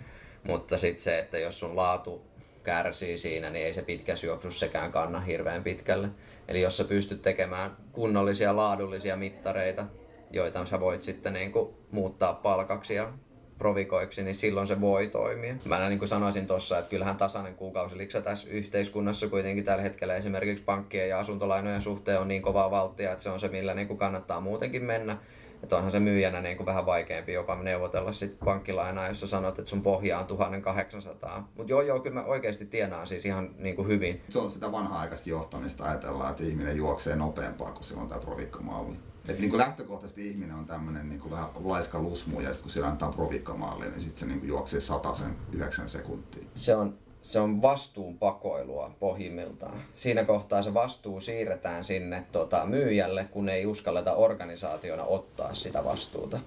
mutta 0.44 0.78
sitten 0.78 1.04
se, 1.04 1.20
että 1.20 1.38
jos 1.38 1.60
sun 1.60 1.76
laatu 1.76 2.22
kärsii 2.64 3.18
siinä, 3.18 3.50
niin 3.50 3.66
ei 3.66 3.74
se 3.74 3.82
pitkä 3.82 4.14
juoksussa 4.26 4.60
sekään 4.60 4.92
kanna 4.92 5.20
hirveän 5.20 5.64
pitkälle. 5.64 6.10
Eli 6.48 6.62
jos 6.62 6.78
sä 6.78 6.84
pystyt 6.84 7.22
tekemään 7.22 7.72
kunnollisia 7.92 8.56
laadullisia 8.56 9.16
mittareita 9.16 9.86
joita 10.34 10.66
sä 10.66 10.80
voit 10.80 11.02
sitten 11.02 11.34
niin 11.34 11.52
kuin 11.52 11.74
muuttaa 11.92 12.34
palkaksi 12.34 12.96
ja 12.96 13.14
provikoiksi, 13.58 14.24
niin 14.24 14.36
silloin 14.36 14.68
se 14.68 14.82
voi 14.82 15.08
toimia. 15.08 15.56
Mä 15.66 15.90
niin 15.90 16.00
kuin 16.00 16.10
sanoisin 16.10 16.48
tuossa, 16.48 16.78
että 16.78 16.90
kyllähän 16.90 17.18
tasainen 17.18 17.56
kuukausiliksa 17.56 18.22
tässä 18.22 18.50
yhteiskunnassa 18.50 19.28
kuitenkin 19.28 19.64
tällä 19.64 19.84
hetkellä 19.84 20.16
esimerkiksi 20.16 20.64
pankkien 20.64 21.10
ja 21.10 21.20
asuntolainojen 21.20 21.82
suhteen 21.82 22.20
on 22.20 22.28
niin 22.28 22.42
kovaa 22.42 22.72
valtia, 22.72 23.12
että 23.12 23.24
se 23.24 23.30
on 23.30 23.40
se, 23.40 23.48
millä 23.48 23.74
niin 23.74 23.88
kuin 23.88 23.98
kannattaa 23.98 24.42
muutenkin 24.42 24.84
mennä. 24.84 25.18
Että 25.64 25.78
onhan 25.78 25.92
se 25.92 26.00
myyjänä 26.00 26.42
niin 26.42 26.58
kuin 26.58 26.66
vähän 26.66 26.86
vaikeampi 26.86 27.34
jopa 27.34 27.56
neuvotella 27.56 28.12
sit 28.12 28.40
pankkilainaa, 28.46 29.08
jos 29.08 29.20
sä 29.20 29.28
sanot, 29.28 29.60
että 29.60 29.70
sun 29.70 29.82
pohja 29.82 30.20
on 30.20 30.28
1800. 30.28 31.50
Mutta 31.58 31.72
joo, 31.72 31.82
joo, 31.82 32.00
kyllä 32.00 32.20
mä 32.20 32.26
oikeasti 32.26 32.66
tienaan 32.66 33.08
siis 33.08 33.26
ihan 33.26 33.50
niin 33.58 33.76
kuin 33.76 33.88
hyvin. 33.88 34.22
Se 34.30 34.40
on 34.40 34.52
sitä 34.52 34.72
vanha-aikaista 34.72 35.30
johtamista 35.30 35.84
ajatellaan, 35.84 36.32
että 36.32 36.44
ihminen 36.44 36.78
juoksee 36.78 37.16
nopeampaa, 37.16 37.72
kun 37.72 37.84
se 37.84 37.96
on 37.96 38.08
tämä 38.08 38.22
provikkamalli. 38.22 38.96
Et 39.28 39.40
niin 39.40 39.50
kuin 39.50 39.60
lähtökohtaisesti 39.60 40.28
ihminen 40.28 40.56
on 40.56 40.66
tämmöinen 40.66 41.10
niin 41.10 41.20
kuin 41.20 41.32
vähän 41.32 41.50
laiska 41.64 42.00
lusmu 42.00 42.40
ja 42.40 42.48
sitten 42.48 42.62
kun 42.64 42.72
sillä 42.72 42.88
antaa 42.88 43.12
provikkamalli, 43.12 43.90
niin 43.90 44.02
sitten 44.02 44.20
se 44.20 44.26
niin 44.26 44.40
kuin 44.40 44.50
juoksee 44.50 44.80
sen 44.82 45.36
9 45.52 45.90
sekuntia. 45.90 46.44
Se 46.56 46.76
on 46.76 46.98
se 47.24 47.40
on 47.40 47.62
vastuun 47.62 48.18
pakoilua 48.18 48.92
pohjimmiltaan. 49.00 49.82
Siinä 49.96 50.24
kohtaa 50.24 50.62
se 50.62 50.74
vastuu 50.74 51.20
siirretään 51.20 51.84
sinne 51.84 52.24
tota, 52.32 52.66
myyjälle, 52.66 53.28
kun 53.32 53.50
ei 53.50 53.66
uskalleta 53.66 54.14
organisaationa 54.14 55.04
ottaa 55.04 55.54
sitä 55.54 55.84
vastuuta. 55.84 56.40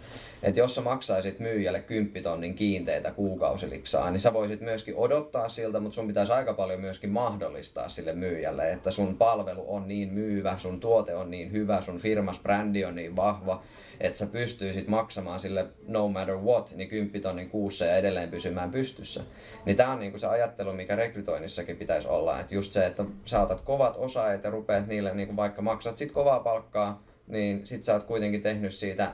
Et 0.42 0.56
jos 0.56 0.74
sä 0.74 0.80
maksaisit 0.80 1.40
myyjälle 1.40 1.80
10 1.80 2.22
tonnin 2.22 2.54
kiinteitä 2.54 3.10
kuukausiliksaa, 3.10 4.10
niin 4.10 4.20
sä 4.20 4.32
voisit 4.32 4.60
myöskin 4.60 4.96
odottaa 4.96 5.48
siltä, 5.48 5.80
mutta 5.80 5.94
sun 5.94 6.06
pitäisi 6.06 6.32
aika 6.32 6.54
paljon 6.54 6.80
myöskin 6.80 7.10
mahdollistaa 7.10 7.88
sille 7.88 8.12
myyjälle, 8.12 8.70
että 8.70 8.90
sun 8.90 9.16
palvelu 9.16 9.64
on 9.68 9.88
niin 9.88 10.12
myyvä, 10.12 10.56
sun 10.56 10.80
tuote 10.80 11.14
on 11.14 11.30
niin 11.30 11.52
hyvä, 11.52 11.80
sun 11.80 11.98
firmas 11.98 12.38
brändi 12.38 12.84
on 12.84 12.94
niin 12.94 13.16
vahva, 13.16 13.62
että 14.00 14.18
sä 14.18 14.26
pystyisit 14.26 14.88
maksamaan 14.88 15.40
sille 15.40 15.66
no 15.86 16.08
matter 16.08 16.36
what, 16.36 16.72
niin 16.76 16.88
10 16.88 17.22
tonnin 17.22 17.50
kuussa 17.50 17.84
ja 17.84 17.96
edelleen 17.96 18.30
pysymään 18.30 18.70
pystyssä. 18.70 19.20
Niin 19.64 19.76
tämä 19.76 19.92
on 19.92 19.98
niinku 19.98 20.18
se 20.18 20.26
ajattelu, 20.26 20.72
mikä 20.72 20.96
rekrytoinnissakin 20.96 21.76
pitäisi 21.76 22.08
olla. 22.08 22.40
Että 22.40 22.54
just 22.54 22.72
se, 22.72 22.86
että 22.86 23.04
sä 23.24 23.40
otat 23.40 23.60
kovat 23.60 23.96
osaajat 23.96 24.44
ja 24.44 24.50
rupeat 24.50 24.86
niille, 24.86 25.14
niinku 25.14 25.36
vaikka 25.36 25.62
maksat 25.62 25.98
sit 25.98 26.12
kovaa 26.12 26.40
palkkaa, 26.40 27.02
niin 27.26 27.66
sit 27.66 27.82
sä 27.82 27.94
oot 27.94 28.04
kuitenkin 28.04 28.42
tehnyt 28.42 28.74
siitä, 28.74 29.12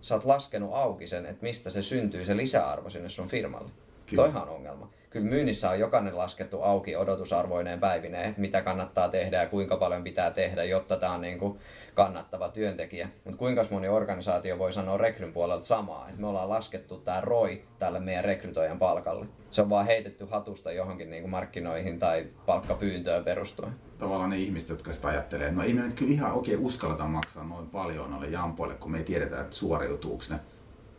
sä 0.00 0.14
oot 0.14 0.24
laskenut 0.24 0.70
auki 0.74 1.06
sen, 1.06 1.26
että 1.26 1.42
mistä 1.42 1.70
se 1.70 1.82
syntyy 1.82 2.24
se 2.24 2.36
lisäarvo 2.36 2.90
sinne 2.90 3.08
sun 3.08 3.28
firmalle. 3.28 3.70
Kyllä. 4.06 4.22
Toihan 4.22 4.42
on 4.42 4.48
ongelma 4.48 4.90
kyllä 5.14 5.26
myynnissä 5.26 5.70
on 5.70 5.78
jokainen 5.78 6.18
laskettu 6.18 6.62
auki 6.62 6.96
odotusarvoineen 6.96 7.80
päivineen, 7.80 8.28
että 8.28 8.40
mitä 8.40 8.62
kannattaa 8.62 9.08
tehdä 9.08 9.40
ja 9.40 9.48
kuinka 9.48 9.76
paljon 9.76 10.04
pitää 10.04 10.30
tehdä, 10.30 10.64
jotta 10.64 10.96
tämä 10.96 11.12
on 11.12 11.20
niin 11.20 11.38
kuin 11.38 11.58
kannattava 11.94 12.48
työntekijä. 12.48 13.08
Mutta 13.24 13.38
kuinka 13.38 13.62
moni 13.70 13.88
organisaatio 13.88 14.58
voi 14.58 14.72
sanoa 14.72 14.96
rekryn 14.96 15.32
puolelta 15.32 15.64
samaa, 15.64 16.08
että 16.08 16.20
me 16.20 16.26
ollaan 16.26 16.48
laskettu 16.48 16.96
tämä 16.96 17.20
ROI 17.20 17.64
tälle 17.78 18.00
meidän 18.00 18.24
rekrytoijan 18.24 18.78
palkalle. 18.78 19.26
Se 19.50 19.62
on 19.62 19.70
vaan 19.70 19.86
heitetty 19.86 20.26
hatusta 20.30 20.72
johonkin 20.72 21.10
niin 21.10 21.22
kuin 21.22 21.30
markkinoihin 21.30 21.98
tai 21.98 22.26
palkkapyyntöön 22.46 23.24
perustuen. 23.24 23.72
Tavallaan 23.98 24.30
ne 24.30 24.38
ihmiset, 24.38 24.68
jotka 24.68 24.92
sitä 24.92 25.08
ajattelee, 25.08 25.46
että 25.46 25.60
no 25.60 25.66
ei 25.66 25.74
me 25.74 25.80
nyt 25.80 25.94
kyllä 25.94 26.12
ihan 26.12 26.32
oikein 26.32 26.58
uskalleta 26.58 27.04
maksaa 27.04 27.44
noin 27.44 27.66
paljon 27.66 28.10
noille 28.10 28.28
jampoille, 28.28 28.74
kun 28.74 28.90
me 28.90 28.98
ei 28.98 29.04
tiedetä, 29.04 29.40
että 29.40 29.56
suoriutuuko 29.56 30.24
ne. 30.30 30.36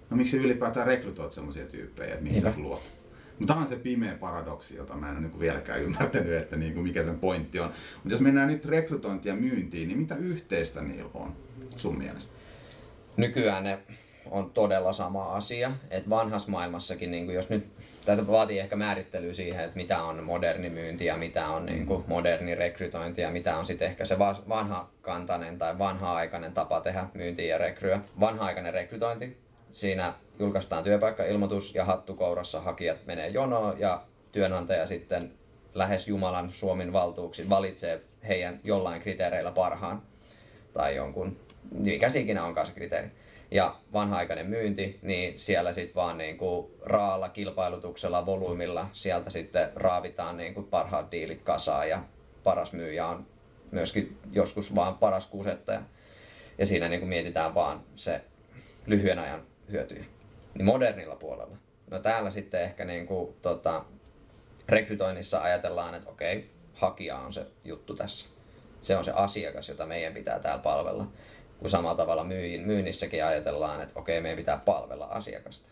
No 0.10 0.18
miksi 0.18 0.38
ylipäätään 0.38 0.88
rekrytoit 0.88 1.32
sellaisia 1.32 1.66
tyyppejä, 1.66 2.14
että 2.14 2.24
mihin 2.24 2.42
sä 2.42 2.54
luot? 2.58 3.05
Mutta 3.40 3.54
tämä 3.54 3.64
on 3.64 3.68
se 3.68 3.76
pimeä 3.76 4.16
paradoksi, 4.18 4.76
jota 4.76 4.94
mä 4.94 5.10
en 5.10 5.18
ole 5.18 5.22
niin 5.22 5.40
vieläkään 5.40 5.82
ymmärtänyt, 5.82 6.34
että 6.34 6.56
niin 6.56 6.74
kuin 6.74 6.84
mikä 6.84 7.04
sen 7.04 7.20
pointti 7.20 7.60
on. 7.60 7.70
Mutta 7.96 8.14
jos 8.14 8.22
mennään 8.22 8.48
nyt 8.48 8.66
rekrytointia 8.66 9.34
ja 9.34 9.40
myyntiin, 9.40 9.88
niin 9.88 10.00
mitä 10.00 10.16
yhteistä 10.16 10.82
niillä 10.82 11.10
on 11.14 11.36
sun 11.76 11.98
mielestä? 11.98 12.34
Nykyään 13.18 13.64
ne 13.64 13.80
on 14.32 14.52
todella 14.52 14.94
sama 14.94 15.36
asia. 15.36 15.72
Että 15.90 16.10
vanhassa 16.10 16.52
maailmassakin, 16.52 17.12
niin 17.12 17.26
kuin 17.26 17.36
jos 17.36 17.50
nyt 17.50 17.66
tätä 18.06 18.28
vaatii 18.28 18.60
ehkä 18.60 18.76
määrittelyä 18.76 19.34
siihen, 19.34 19.64
että 19.64 19.76
mitä 19.78 20.04
on 20.04 20.24
moderni 20.24 20.70
myynti 20.70 21.06
ja 21.06 21.18
mitä 21.18 21.50
on 21.50 21.66
niin 21.66 21.86
kuin 21.86 22.04
moderni 22.08 22.56
rekrytointi 22.56 23.22
ja 23.22 23.32
mitä 23.32 23.58
on 23.58 23.66
sitten 23.66 23.88
ehkä 23.88 24.06
se 24.06 24.20
vanha 24.50 24.90
kantainen 25.02 25.58
tai 25.58 25.80
vanha-aikainen 25.80 26.54
tapa 26.54 26.82
tehdä 26.82 27.08
myyntiä 27.14 27.46
ja 27.46 27.58
rekryä. 27.58 28.02
Vanha-aikainen 28.20 28.74
rekrytointi, 28.74 29.38
siinä 29.76 30.14
julkaistaan 30.40 30.84
työpaikkailmoitus 30.84 31.76
ja 31.76 31.86
hattukourassa 31.86 32.62
hakijat 32.62 33.06
menee 33.06 33.28
jonoon 33.28 33.80
ja 33.80 34.04
työnantaja 34.32 34.86
sitten 34.86 35.32
lähes 35.74 36.08
Jumalan 36.08 36.52
Suomen 36.54 36.94
valtuuksin 36.94 37.50
valitsee 37.50 38.02
heidän 38.28 38.60
jollain 38.64 39.02
kriteereillä 39.02 39.52
parhaan 39.52 40.02
tai 40.74 40.96
jonkun, 40.96 41.40
mikä 41.72 42.12
ikinä 42.16 42.46
onkaan 42.46 42.68
se 42.68 42.74
kriteeri. 42.74 43.08
Ja 43.52 43.76
vanha-aikainen 43.94 44.48
myynti, 44.48 45.00
niin 45.02 45.40
siellä 45.40 45.74
sitten 45.74 45.96
vaan 45.96 46.18
niin 46.18 46.38
kuin 46.38 46.72
raalla 46.82 47.30
kilpailutuksella, 47.30 48.26
volyymilla, 48.26 48.90
sieltä 48.94 49.30
sitten 49.30 49.70
raavitaan 49.76 50.38
niin 50.38 50.54
kuin 50.54 50.68
parhaat 50.68 51.12
diilit 51.12 51.42
kasaan 51.42 51.90
ja 51.90 52.04
paras 52.44 52.74
myyjä 52.74 53.08
on 53.08 53.26
myöskin 53.72 54.18
joskus 54.32 54.76
vaan 54.76 54.98
paras 54.98 55.26
kusettaja. 55.26 55.82
Ja 56.58 56.66
siinä 56.66 56.90
niin 56.90 57.00
kuin 57.00 57.10
mietitään 57.10 57.56
vaan 57.56 57.84
se 57.96 58.22
lyhyen 58.86 59.20
ajan 59.20 59.55
hyötyjä 59.72 60.06
niin 60.56 60.66
modernilla 60.66 61.16
puolella. 61.16 61.58
No 61.92 62.00
täällä 62.00 62.32
sitten 62.32 62.62
ehkä 62.62 62.86
niin 62.86 63.08
kuin, 63.08 63.36
tota, 63.42 63.86
rekrytoinnissa 64.70 65.42
ajatellaan, 65.42 65.96
että 65.96 66.10
okei, 66.10 66.50
hakija 66.74 67.18
on 67.18 67.34
se 67.34 67.46
juttu 67.64 67.96
tässä. 67.96 68.26
Se 68.82 68.98
on 68.98 69.04
se 69.04 69.12
asiakas, 69.12 69.70
jota 69.70 69.86
meidän 69.86 70.14
pitää 70.14 70.40
täällä 70.40 70.64
palvella. 70.64 71.08
Kun 71.60 71.70
samalla 71.70 71.98
tavalla 71.98 72.24
myyin, 72.24 72.62
myynnissäkin 72.62 73.26
ajatellaan, 73.26 73.82
että 73.82 74.00
okei, 74.00 74.22
meidän 74.22 74.38
pitää 74.38 74.62
palvella 74.66 75.06
asiakasta. 75.06 75.70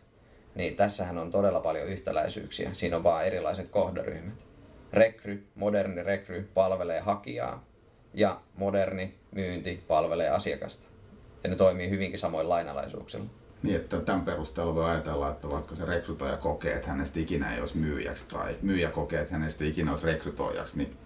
Niin 0.55 0.75
tässähän 0.75 1.17
on 1.17 1.31
todella 1.31 1.59
paljon 1.59 1.87
yhtäläisyyksiä. 1.87 2.69
Siinä 2.73 2.97
on 2.97 3.03
vaan 3.03 3.25
erilaiset 3.25 3.69
kohderyhmät. 3.69 4.45
Rekry, 4.93 5.43
moderni 5.55 6.03
rekry 6.03 6.49
palvelee 6.53 6.99
hakijaa 6.99 7.65
ja 8.13 8.41
moderni 8.55 9.13
myynti 9.31 9.83
palvelee 9.87 10.29
asiakasta. 10.29 10.87
Ja 11.43 11.49
ne 11.49 11.55
toimii 11.55 11.89
hyvinkin 11.89 12.19
samoin 12.19 12.49
lainalaisuuksilla. 12.49 13.42
Niin, 13.63 13.75
että 13.75 13.99
tämän 13.99 14.25
perusteella 14.25 14.75
voi 14.75 14.89
ajatella, 14.89 15.29
että 15.29 15.49
vaikka 15.49 15.75
se 15.75 15.85
rekrytoija 15.85 16.37
kokee, 16.37 16.73
että 16.73 16.87
hänestä 16.87 17.19
ikinä 17.19 17.53
ei 17.53 17.59
olisi 17.59 17.77
myyjäksi, 17.77 18.25
tai 18.27 18.57
myyjä 18.61 18.89
kokee, 18.89 19.21
että 19.21 19.33
hänestä 19.33 19.63
ikinä 19.63 19.91
olisi 19.91 20.05
rekrytoijaksi, 20.05 20.77
niin 20.77 20.97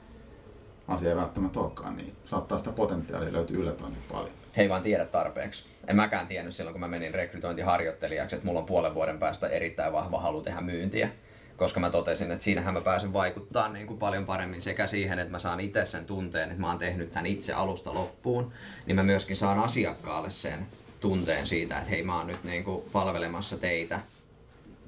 asia 0.88 1.10
ei 1.10 1.16
välttämättä 1.16 1.60
olekaan 1.60 1.98
niin. 1.98 2.16
Saattaa 2.26 2.58
sitä 2.58 2.72
potentiaalia 2.72 3.34
löytyä 3.34 3.58
yllättävänkin 3.58 4.04
paljon. 4.12 4.32
He 4.58 4.62
ei 4.62 4.70
vaan 4.70 4.82
tiedä 4.84 5.06
tarpeeksi. 5.06 5.64
En 5.88 5.96
mäkään 5.96 6.28
tiennyt 6.28 6.56
silloin, 6.56 6.74
kun 6.74 6.82
mä 6.82 6.88
menin 6.88 7.14
rekrytointiharjoittelijaksi, 7.14 8.36
että 8.36 8.46
mulla 8.46 8.60
on 8.60 8.66
puolen 8.66 8.94
vuoden 8.94 9.20
päästä 9.20 9.48
erittäin 9.48 9.94
vahva 9.94 10.20
halu 10.20 10.42
tehdä 10.42 10.62
myyntiä. 10.62 11.10
Koska 11.58 11.80
mä 11.80 11.90
totesin, 11.90 12.32
että 12.32 12.44
siinähän 12.44 12.74
mä 12.74 12.82
pääsen 12.82 13.14
vaikuttaa 13.14 13.70
niin 13.70 13.88
kuin 13.88 14.00
paljon 14.00 14.26
paremmin 14.26 14.62
sekä 14.62 14.88
siihen, 14.88 15.20
että 15.20 15.32
mä 15.32 15.40
saan 15.40 15.60
itse 15.60 15.86
sen 15.86 16.06
tunteen, 16.06 16.50
että 16.50 16.62
mä 16.62 16.68
oon 16.68 16.78
tehnyt 16.78 17.10
tämän 17.10 17.26
itse 17.26 17.54
alusta 17.54 17.94
loppuun, 17.94 18.54
niin 18.86 18.96
mä 18.96 19.04
myöskin 19.04 19.38
saan 19.38 19.60
asiakkaalle 19.60 20.30
sen 20.30 20.68
tunteen 21.00 21.48
siitä, 21.48 21.78
että 21.78 21.90
hei 21.90 22.04
mä 22.04 22.18
oon 22.18 22.28
nyt 22.28 22.44
niin 22.44 22.64
kuin 22.64 22.84
palvelemassa 22.92 23.58
teitä 23.58 24.00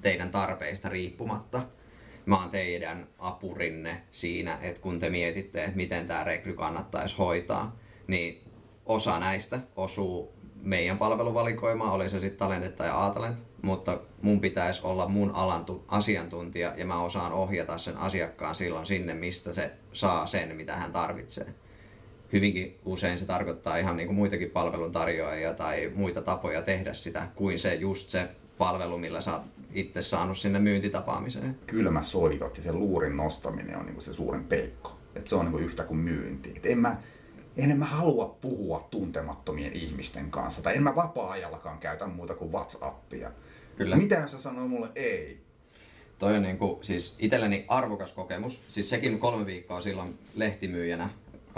teidän 0.02 0.32
tarpeista 0.32 0.90
riippumatta. 0.90 1.62
Mä 2.26 2.40
oon 2.40 2.50
teidän 2.50 3.08
apurinne 3.20 4.02
siinä, 4.12 4.58
että 4.62 4.82
kun 4.82 5.00
te 5.00 5.10
mietitte, 5.10 5.64
että 5.64 5.78
miten 5.78 6.08
tämä 6.08 6.24
rekry 6.24 6.54
kannattaisi 6.54 7.18
hoitaa, 7.18 7.76
niin 8.08 8.44
osa 8.86 9.20
näistä 9.20 9.60
osuu 9.76 10.34
meidän 10.62 10.98
palveluvalikoimaan, 10.98 11.92
oli 11.92 12.10
se 12.10 12.20
sitten 12.20 12.40
talentet 12.40 12.76
tai 12.76 12.90
A-talent, 12.92 13.44
mutta 13.62 14.00
mun 14.22 14.42
pitäisi 14.42 14.82
olla 14.84 15.08
mun 15.08 15.32
alan 15.32 15.66
asiantuntija 15.88 16.74
ja 16.78 16.86
mä 16.86 17.02
osaan 17.02 17.34
ohjata 17.34 17.78
sen 17.78 17.98
asiakkaan 17.98 18.56
silloin 18.56 18.86
sinne, 18.86 19.14
mistä 19.14 19.54
se 19.54 19.72
saa 19.94 20.28
sen, 20.28 20.56
mitä 20.56 20.76
hän 20.76 20.92
tarvitsee 20.92 21.54
hyvinkin 22.34 22.80
usein 22.86 23.18
se 23.18 23.26
tarkoittaa 23.26 23.78
ihan 23.78 23.98
niin 23.98 24.08
kuin 24.08 24.16
muitakin 24.16 24.50
palveluntarjoajia 24.50 25.54
tai 25.54 25.92
muita 25.96 26.22
tapoja 26.22 26.62
tehdä 26.62 26.94
sitä, 26.94 27.28
kuin 27.36 27.60
se 27.60 27.74
just 27.74 28.10
se 28.10 28.30
palvelu, 28.58 28.98
millä 28.98 29.22
sä 29.22 29.34
oot 29.34 29.44
itse 29.74 30.02
saanut 30.02 30.38
sinne 30.38 30.60
myyntitapaamiseen. 30.60 31.58
Kylmä 31.68 32.02
soitot 32.02 32.58
ja 32.58 32.64
se 32.64 32.74
luurin 32.74 33.18
nostaminen 33.18 33.78
on 33.78 33.86
niin 33.86 33.94
kuin 33.94 34.04
se 34.04 34.14
suurin 34.14 34.44
peikko. 34.44 34.98
Et 35.16 35.28
se 35.28 35.36
on 35.36 35.46
niin 35.46 35.52
kuin 35.52 35.64
yhtä 35.64 35.84
kuin 35.84 36.00
myynti. 36.00 36.54
Et 36.56 36.66
en, 36.66 36.80
mä, 36.80 36.98
en 37.58 37.78
mä 37.78 37.86
halua 37.86 38.38
puhua 38.42 38.88
tuntemattomien 38.92 39.74
ihmisten 39.74 40.32
kanssa, 40.32 40.62
tai 40.62 40.76
en 40.76 40.84
mä 40.84 40.96
vapaa-ajallakaan 40.96 41.80
käytä 41.80 42.08
muuta 42.08 42.36
kuin 42.36 42.52
WhatsAppia. 42.52 43.32
Kyllä. 43.76 43.96
Mitä 43.96 44.16
jos 44.16 44.32
sä 44.32 44.38
sanoo 44.38 44.68
mulle 44.68 44.90
ei? 44.96 45.40
Toi 46.20 46.36
on 46.36 46.42
niinku, 46.42 46.80
siis 46.82 47.16
itselleni 47.20 47.66
arvokas 47.68 48.12
kokemus. 48.12 48.62
Siis 48.70 48.90
sekin 48.90 49.20
kolme 49.20 49.46
viikkoa 49.46 49.82
silloin 49.82 50.20
lehtimyyjänä 50.36 51.10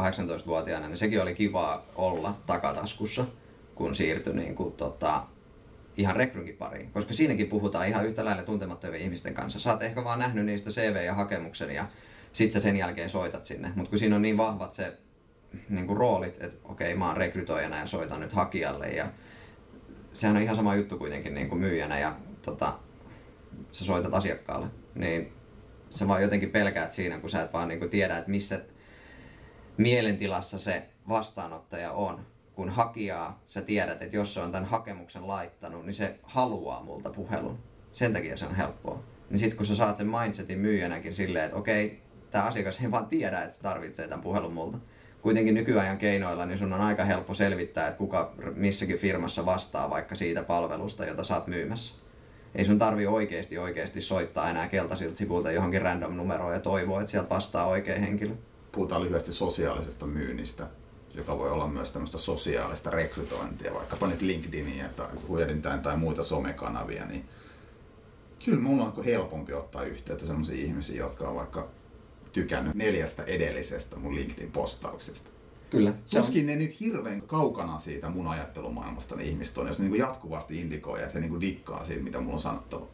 18-vuotiaana, 0.02 0.88
niin 0.88 0.98
sekin 0.98 1.22
oli 1.22 1.36
kiva 1.36 1.84
olla 1.96 2.38
takataskussa, 2.46 3.26
kun 3.76 3.96
siirtyi 3.96 4.34
niin 4.34 4.56
kuin, 4.56 4.74
tota, 4.74 5.24
ihan 5.98 6.16
rekrynkin 6.16 6.58
pariin. 6.58 6.92
Koska 6.92 7.14
siinäkin 7.14 7.48
puhutaan 7.48 7.88
ihan 7.88 8.06
yhtä 8.06 8.26
lailla 8.26 8.44
tuntemattomien 8.44 9.02
ihmisten 9.02 9.34
kanssa. 9.34 9.60
Sä 9.60 9.72
oot 9.72 9.82
ehkä 9.82 10.04
vaan 10.04 10.20
nähnyt 10.20 10.46
niistä 10.46 10.70
CV 10.70 10.96
ja 11.06 11.14
hakemuksen 11.14 11.72
ja 11.72 11.86
sit 12.34 12.52
sä 12.52 12.60
sen 12.60 12.76
jälkeen 12.76 13.10
soitat 13.10 13.46
sinne. 13.46 13.72
Mutta 13.76 13.90
kun 13.90 14.00
siinä 14.00 14.16
on 14.16 14.22
niin 14.22 14.38
vahvat 14.38 14.74
se 14.74 14.98
niin 15.70 15.88
kuin 15.88 15.98
roolit, 15.98 16.44
että 16.44 16.58
okei 16.64 16.96
mä 16.96 17.08
oon 17.08 17.18
rekrytoijana 17.18 17.78
ja 17.78 17.86
soitan 17.86 18.20
nyt 18.20 18.32
hakijalle 18.32 18.88
ja 18.88 19.08
sehän 20.14 20.36
on 20.36 20.42
ihan 20.42 20.56
sama 20.56 20.76
juttu 20.76 20.98
kuitenkin 20.98 21.34
niin 21.34 21.50
kuin 21.50 21.62
myyjänä 21.62 22.00
ja 22.00 22.16
tota, 22.42 22.74
sä 23.72 23.86
soitat 23.86 24.14
asiakkaalle, 24.14 24.68
niin 24.96 25.34
sä 25.90 26.08
vaan 26.08 26.22
jotenkin 26.22 26.50
pelkäät 26.50 26.92
siinä, 26.92 27.20
kun 27.20 27.30
sä 27.30 27.42
et 27.42 27.54
vaan 27.54 27.68
niin 27.68 27.80
kuin 27.80 27.90
tiedä, 27.90 28.18
että 28.18 28.32
missä 28.32 28.62
mielentilassa 29.78 30.60
se 30.60 30.90
vastaanottaja 31.10 31.92
on. 31.92 32.26
Kun 32.56 32.70
hakijaa 32.70 33.42
sä 33.46 33.62
tiedät, 33.62 34.02
että 34.02 34.18
jos 34.18 34.34
se 34.34 34.40
on 34.40 34.52
tämän 34.52 34.70
hakemuksen 34.70 35.28
laittanut, 35.28 35.86
niin 35.86 35.94
se 35.94 36.20
haluaa 36.24 36.84
multa 36.84 37.10
puhelun. 37.10 37.60
Sen 37.94 38.14
takia 38.14 38.38
se 38.38 38.46
on 38.46 38.56
helppoa. 38.56 39.04
Niin 39.30 39.40
sit 39.40 39.54
kun 39.54 39.66
sä 39.66 39.76
saat 39.76 39.98
sen 39.98 40.08
mindsetin 40.08 40.60
myyjänäkin 40.60 41.14
silleen, 41.14 41.46
että 41.46 41.58
okei, 41.58 42.02
tämä 42.32 42.44
asiakas 42.44 42.80
ei 42.82 42.92
vaan 42.92 43.06
tiedä, 43.06 43.42
että 43.42 43.56
se 43.56 43.62
tarvitsee 43.62 44.08
tämän 44.08 44.24
puhelun 44.24 44.54
multa. 44.54 44.78
Kuitenkin 45.22 45.54
nykyajan 45.54 45.98
keinoilla 45.98 46.46
niin 46.46 46.58
sun 46.58 46.74
on 46.74 46.82
aika 46.82 47.04
helppo 47.04 47.34
selvittää, 47.34 47.88
että 47.88 47.98
kuka 47.98 48.34
missäkin 48.56 48.98
firmassa 48.98 49.46
vastaa 49.46 49.90
vaikka 49.90 50.16
siitä 50.16 50.44
palvelusta, 50.44 51.06
jota 51.06 51.36
oot 51.36 51.48
myymässä. 51.48 51.96
Ei 52.56 52.66
sun 52.66 52.80
tarvi 52.80 53.08
oikeasti 53.08 53.58
oikeasti 53.58 54.02
soittaa 54.02 54.50
enää 54.50 54.68
keltaisilta 54.68 55.16
sivulta 55.16 55.52
johonkin 55.52 55.82
random 55.82 56.14
numeroon 56.14 56.54
ja 56.54 56.60
toivoa, 56.60 57.02
että 57.02 57.12
sieltä 57.12 57.30
vastaa 57.30 57.66
oikea 57.66 58.00
henkilö. 58.00 58.34
Puhutaan 58.72 59.04
lyhyesti 59.04 59.34
sosiaalisesta 59.34 60.06
myynnistä, 60.06 60.68
joka 61.14 61.38
voi 61.38 61.52
olla 61.52 61.68
myös 61.68 61.92
tämmöistä 61.92 62.18
sosiaalista 62.18 62.90
rekrytointia, 62.90 63.74
vaikkapa 63.74 64.08
nyt 64.08 64.22
LinkedInia 64.22 64.90
tai 64.90 65.08
hyödyntäen 65.30 65.80
tai 65.80 65.98
muita 65.98 66.24
somekanavia, 66.24 67.06
niin 67.06 67.26
kyllä 68.46 68.60
mulla 68.60 68.84
on 68.84 69.04
helpompi 69.06 69.54
ottaa 69.54 69.84
yhteyttä 69.84 70.26
sellaisiin 70.26 70.66
ihmisiin, 70.66 71.00
jotka 71.00 71.28
on 71.28 71.36
vaikka 71.36 71.68
tykännyt 72.34 72.76
neljästä 72.76 73.24
edellisestä 73.24 73.96
mun 73.96 74.16
LinkedIn-postauksesta. 74.16 75.30
Kyllä. 75.70 75.94
Tuskin 76.14 76.46
ne 76.46 76.56
nyt 76.56 76.80
hirveän 76.80 77.22
kaukana 77.22 77.80
siitä 77.80 78.10
mun 78.10 78.28
ajattelumaailmasta 78.28 79.16
ne 79.16 79.24
ihmiset 79.24 79.58
on, 79.58 79.68
jos 79.68 79.80
ne 79.80 79.90
niin 79.90 80.00
jatkuvasti 80.00 80.62
indikoi, 80.62 81.04
että 81.04 81.14
he 81.14 81.20
niin 81.20 81.42
dikkaa 81.42 81.86
siitä, 81.86 82.04
mitä 82.04 82.20
mulla 82.20 82.34
on 82.34 82.40
sanottava. 82.40 82.88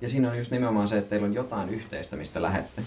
Ja 0.00 0.08
siinä 0.08 0.30
on 0.30 0.38
just 0.38 0.50
nimenomaan 0.50 0.88
se, 0.88 0.98
että 0.98 1.10
teillä 1.10 1.26
on 1.26 1.34
jotain 1.34 1.68
yhteistä, 1.68 2.16
mistä 2.16 2.42
lähette. 2.42 2.82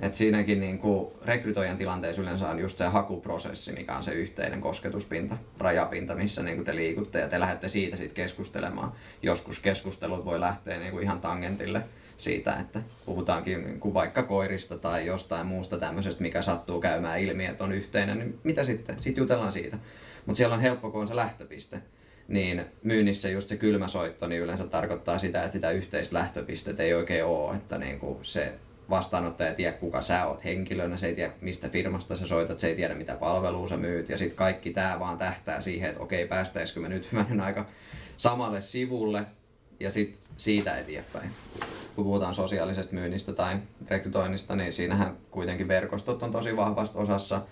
Et 0.00 0.14
siinäkin 0.14 0.60
niin 0.60 0.78
kuin 0.78 1.12
rekrytoijan 1.24 1.76
tilanteessa 1.76 2.22
yleensä 2.22 2.48
on 2.48 2.58
just 2.58 2.78
se 2.78 2.86
hakuprosessi, 2.86 3.72
mikä 3.72 3.96
on 3.96 4.02
se 4.02 4.12
yhteinen 4.12 4.60
kosketuspinta, 4.60 5.36
rajapinta, 5.58 6.14
missä 6.14 6.42
niin 6.42 6.56
kuin 6.56 6.66
te 6.66 6.76
liikutte 6.76 7.20
ja 7.20 7.28
te 7.28 7.40
lähdette 7.40 7.68
siitä 7.68 7.96
sitten 7.96 8.14
keskustelemaan. 8.14 8.92
Joskus 9.22 9.60
keskustelut 9.60 10.24
voi 10.24 10.40
lähteä 10.40 10.78
niin 10.78 10.92
kuin 10.92 11.02
ihan 11.02 11.20
tangentille 11.20 11.82
siitä, 12.16 12.56
että 12.56 12.82
puhutaankin 13.06 13.64
niin 13.64 13.80
kuin 13.80 13.94
vaikka 13.94 14.22
koirista 14.22 14.78
tai 14.78 15.06
jostain 15.06 15.46
muusta 15.46 15.78
tämmöisestä, 15.78 16.22
mikä 16.22 16.42
sattuu 16.42 16.80
käymään 16.80 17.20
ilmi, 17.20 17.46
että 17.46 17.64
on 17.64 17.72
yhteinen, 17.72 18.18
niin 18.18 18.38
mitä 18.44 18.64
sitten? 18.64 19.00
Sitten 19.00 19.22
jutellaan 19.22 19.52
siitä. 19.52 19.78
Mutta 20.26 20.36
siellä 20.36 20.54
on 20.54 20.60
helppo, 20.60 20.90
kun 20.90 21.00
on 21.00 21.08
se 21.08 21.16
lähtöpiste. 21.16 21.82
Niin 22.28 22.64
myynnissä 22.82 23.28
just 23.28 23.48
se 23.48 23.56
kylmä 23.56 23.88
soitto 23.88 24.26
niin 24.26 24.42
yleensä 24.42 24.66
tarkoittaa 24.66 25.18
sitä, 25.18 25.40
että 25.40 25.52
sitä 25.52 25.70
yhteistä 25.70 26.18
lähtöpistettä 26.18 26.82
ei 26.82 26.94
oikein 26.94 27.24
ole, 27.24 27.56
että 27.56 27.78
niin 27.78 27.98
kuin 27.98 28.18
se 28.22 28.52
vastaanottaja 28.92 29.50
ei 29.50 29.56
tiedä, 29.56 29.72
kuka 29.72 30.00
sä 30.00 30.26
oot 30.26 30.44
henkilönä, 30.44 30.96
se 30.96 31.06
ei 31.06 31.14
tiedä, 31.14 31.32
mistä 31.40 31.68
firmasta 31.68 32.16
sä 32.16 32.26
soitat, 32.26 32.58
se 32.58 32.66
ei 32.66 32.74
tiedä, 32.74 32.94
mitä 32.94 33.14
palvelua 33.14 33.68
sä 33.68 33.76
myyt, 33.76 34.08
ja 34.08 34.18
sitten 34.18 34.36
kaikki 34.36 34.70
tämä 34.70 35.00
vaan 35.00 35.18
tähtää 35.18 35.60
siihen, 35.60 35.90
että 35.90 36.02
okei, 36.02 36.26
päästäisikö 36.26 36.80
me 36.80 36.88
nyt 36.88 37.12
hyvänen 37.12 37.40
aika 37.40 37.66
samalle 38.16 38.60
sivulle, 38.60 39.26
ja 39.80 39.90
sitten 39.90 40.22
siitä 40.36 40.78
eteenpäin. 40.78 41.30
Kun 41.96 42.04
puhutaan 42.04 42.34
sosiaalisesta 42.34 42.94
myynnistä 42.94 43.32
tai 43.32 43.56
rekrytoinnista, 43.88 44.56
niin 44.56 44.72
siinähän 44.72 45.16
kuitenkin 45.30 45.68
verkostot 45.68 46.22
on 46.22 46.32
tosi 46.32 46.56
vahvasti 46.56 46.98
osassa, 46.98 47.42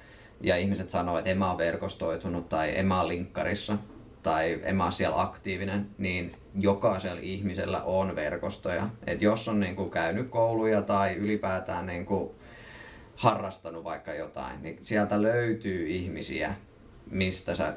ja 0.40 0.56
ihmiset 0.56 0.90
sanoo, 0.90 1.18
että 1.18 1.30
en 1.30 1.38
mä 1.38 1.50
ole 1.50 1.58
verkostoitunut 1.58 2.48
tai 2.48 2.78
en 2.78 2.86
mä 2.86 3.00
ole 3.00 3.08
linkkarissa 3.08 3.78
tai 4.22 4.60
en 4.62 4.76
mä 4.76 4.84
ole 4.84 4.92
siellä 4.92 5.20
aktiivinen, 5.20 5.86
niin 5.98 6.36
jokaisella 6.54 7.20
ihmisellä 7.22 7.82
on 7.82 8.16
verkostoja. 8.16 8.88
Et 9.06 9.22
jos 9.22 9.48
on 9.48 9.60
niin 9.60 9.76
kuin 9.76 9.90
käynyt 9.90 10.28
kouluja 10.28 10.82
tai 10.82 11.14
ylipäätään 11.14 11.86
niin 11.86 12.06
kuin 12.06 12.30
harrastanut 13.16 13.84
vaikka 13.84 14.14
jotain, 14.14 14.62
niin 14.62 14.78
sieltä 14.80 15.22
löytyy 15.22 15.88
ihmisiä, 15.88 16.54
mistä 17.10 17.54
sä 17.54 17.74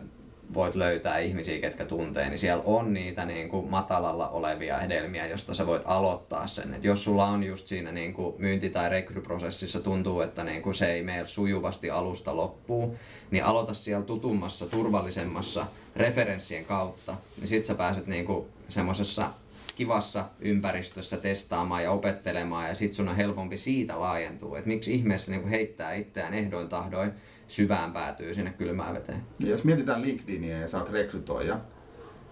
voit 0.53 0.75
löytää 0.75 1.17
ihmisiä, 1.17 1.59
ketkä 1.59 1.85
tuntee, 1.85 2.29
niin 2.29 2.39
siellä 2.39 2.63
on 2.65 2.93
niitä 2.93 3.25
niin 3.25 3.49
kuin 3.49 3.69
matalalla 3.69 4.29
olevia 4.29 4.77
hedelmiä, 4.77 5.27
josta 5.27 5.53
sä 5.53 5.67
voit 5.67 5.81
aloittaa 5.85 6.47
sen. 6.47 6.73
Et 6.73 6.83
jos 6.83 7.03
sulla 7.03 7.25
on 7.25 7.43
just 7.43 7.67
siinä 7.67 7.91
niin 7.91 8.13
kuin 8.13 8.35
myynti- 8.37 8.69
tai 8.69 8.89
rekryprosessissa 8.89 9.79
tuntuu, 9.79 10.21
että 10.21 10.43
niin 10.43 10.61
kuin 10.61 10.73
se 10.73 10.93
ei 10.93 11.03
mene 11.03 11.25
sujuvasti 11.25 11.89
alusta 11.89 12.35
loppuun, 12.35 12.97
niin 13.31 13.43
aloita 13.43 13.73
siellä 13.73 14.05
tutummassa, 14.05 14.65
turvallisemmassa 14.65 15.65
referenssien 15.95 16.65
kautta, 16.65 17.15
niin 17.37 17.47
sit 17.47 17.65
sä 17.65 17.75
pääset 17.75 18.07
niin 18.07 18.25
kuin 18.25 18.45
semmoisessa 18.69 19.31
kivassa 19.75 20.25
ympäristössä 20.39 21.17
testaamaan 21.17 21.83
ja 21.83 21.91
opettelemaan 21.91 22.67
ja 22.67 22.75
sit 22.75 22.93
sun 22.93 23.09
on 23.09 23.15
helpompi 23.15 23.57
siitä 23.57 23.99
laajentua. 23.99 24.57
Että 24.57 24.67
miksi 24.67 24.93
ihmeessä 24.93 25.31
niin 25.31 25.47
heittää 25.47 25.93
itseään 25.93 26.33
ehdoin 26.33 26.69
tahdoin 26.69 27.11
syvään 27.47 27.93
päätyy 27.93 28.34
sinne 28.34 28.51
kylmään 28.51 28.93
veteen. 28.93 29.23
Ja 29.43 29.49
jos 29.49 29.63
mietitään 29.63 30.01
LinkedInia 30.01 30.60
ja 30.60 30.67
sä 30.67 30.79
oot 30.79 30.91
rekrytoija 30.91 31.60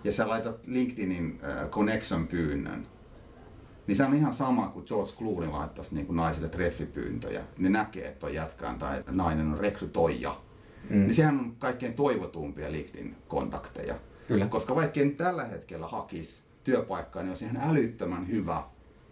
ja 0.03 0.11
sä 0.11 0.27
laitat 0.27 0.67
LinkedInin 0.67 1.39
äh, 1.43 1.69
connection 1.69 2.27
pyynnön, 2.27 2.87
niin 3.87 3.95
se 3.95 4.03
on 4.03 4.13
ihan 4.13 4.31
sama 4.31 4.67
kuin 4.67 4.85
George 4.87 5.11
Clooney 5.17 5.49
laittaisi 5.49 5.95
niin 5.95 6.05
kuin 6.05 6.15
naisille 6.15 6.49
treffipyyntöjä. 6.49 7.43
Ne 7.57 7.69
näkee, 7.69 8.07
että 8.07 8.27
on 8.27 8.33
jätkään 8.33 8.79
tai 8.79 9.03
nainen 9.11 9.47
on 9.47 9.59
rekrytoija. 9.59 10.41
Mm. 10.89 10.99
Niin 10.99 11.13
sehän 11.13 11.39
on 11.39 11.55
kaikkein 11.59 11.93
toivotumpia 11.93 12.71
LinkedIn-kontakteja. 12.71 13.95
Kyllä. 14.27 14.47
Koska 14.47 14.75
vaikka 14.75 14.99
en 14.99 15.15
tällä 15.15 15.45
hetkellä 15.45 15.87
hakisi 15.87 16.43
työpaikkaa, 16.63 17.21
niin 17.21 17.29
olisi 17.29 17.45
ihan 17.45 17.69
älyttömän 17.69 18.27
hyvä, 18.27 18.63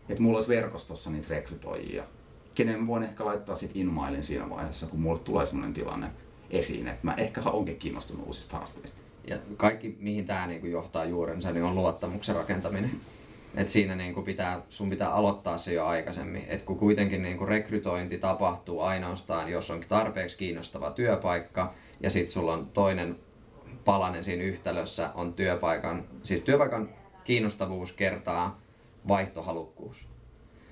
että 0.09 0.21
mulla 0.21 0.37
olisi 0.37 0.49
verkostossa 0.49 1.09
niitä 1.09 1.27
rekrytoijia 1.29 2.03
kenen 2.59 2.87
voin 2.87 3.03
ehkä 3.03 3.25
laittaa 3.25 3.55
sit 3.55 3.75
inmailin 3.75 4.23
siinä 4.23 4.49
vaiheessa, 4.49 4.85
kun 4.85 4.99
mulle 4.99 5.19
tulee 5.19 5.45
sellainen 5.45 5.73
tilanne 5.73 6.11
esiin, 6.49 6.87
että 6.87 6.99
mä 7.03 7.13
ehkä 7.13 7.41
onkin 7.41 7.77
kiinnostunut 7.77 8.27
uusista 8.27 8.57
haasteista. 8.57 8.97
Ja 9.27 9.37
kaikki, 9.57 9.97
mihin 9.99 10.25
tämä 10.25 10.47
niinku 10.47 10.67
johtaa 10.67 11.05
juurensa, 11.05 11.51
niin 11.51 11.63
on 11.63 11.75
luottamuksen 11.75 12.35
rakentaminen. 12.35 12.91
Et 13.55 13.69
siinä 13.69 13.95
niinku 13.95 14.21
pitää, 14.21 14.61
sun 14.69 14.89
pitää 14.89 15.09
aloittaa 15.09 15.57
se 15.57 15.73
jo 15.73 15.85
aikaisemmin. 15.85 16.45
Et 16.47 16.61
kun 16.61 16.77
kuitenkin 16.77 17.21
niinku 17.21 17.45
rekrytointi 17.45 18.17
tapahtuu 18.17 18.81
ainoastaan, 18.81 19.51
jos 19.51 19.71
on 19.71 19.81
tarpeeksi 19.89 20.37
kiinnostava 20.37 20.91
työpaikka, 20.91 21.73
ja 21.99 22.09
sitten 22.09 22.31
sulla 22.31 22.53
on 22.53 22.67
toinen 22.67 23.15
palanen 23.85 24.23
siinä 24.23 24.43
yhtälössä, 24.43 25.09
on 25.15 25.33
työpaikan, 25.33 26.03
siis 26.23 26.41
työpaikan 26.41 26.89
kiinnostavuus 27.23 27.93
kertaa 27.93 28.59
vaihtohalukkuus. 29.07 30.07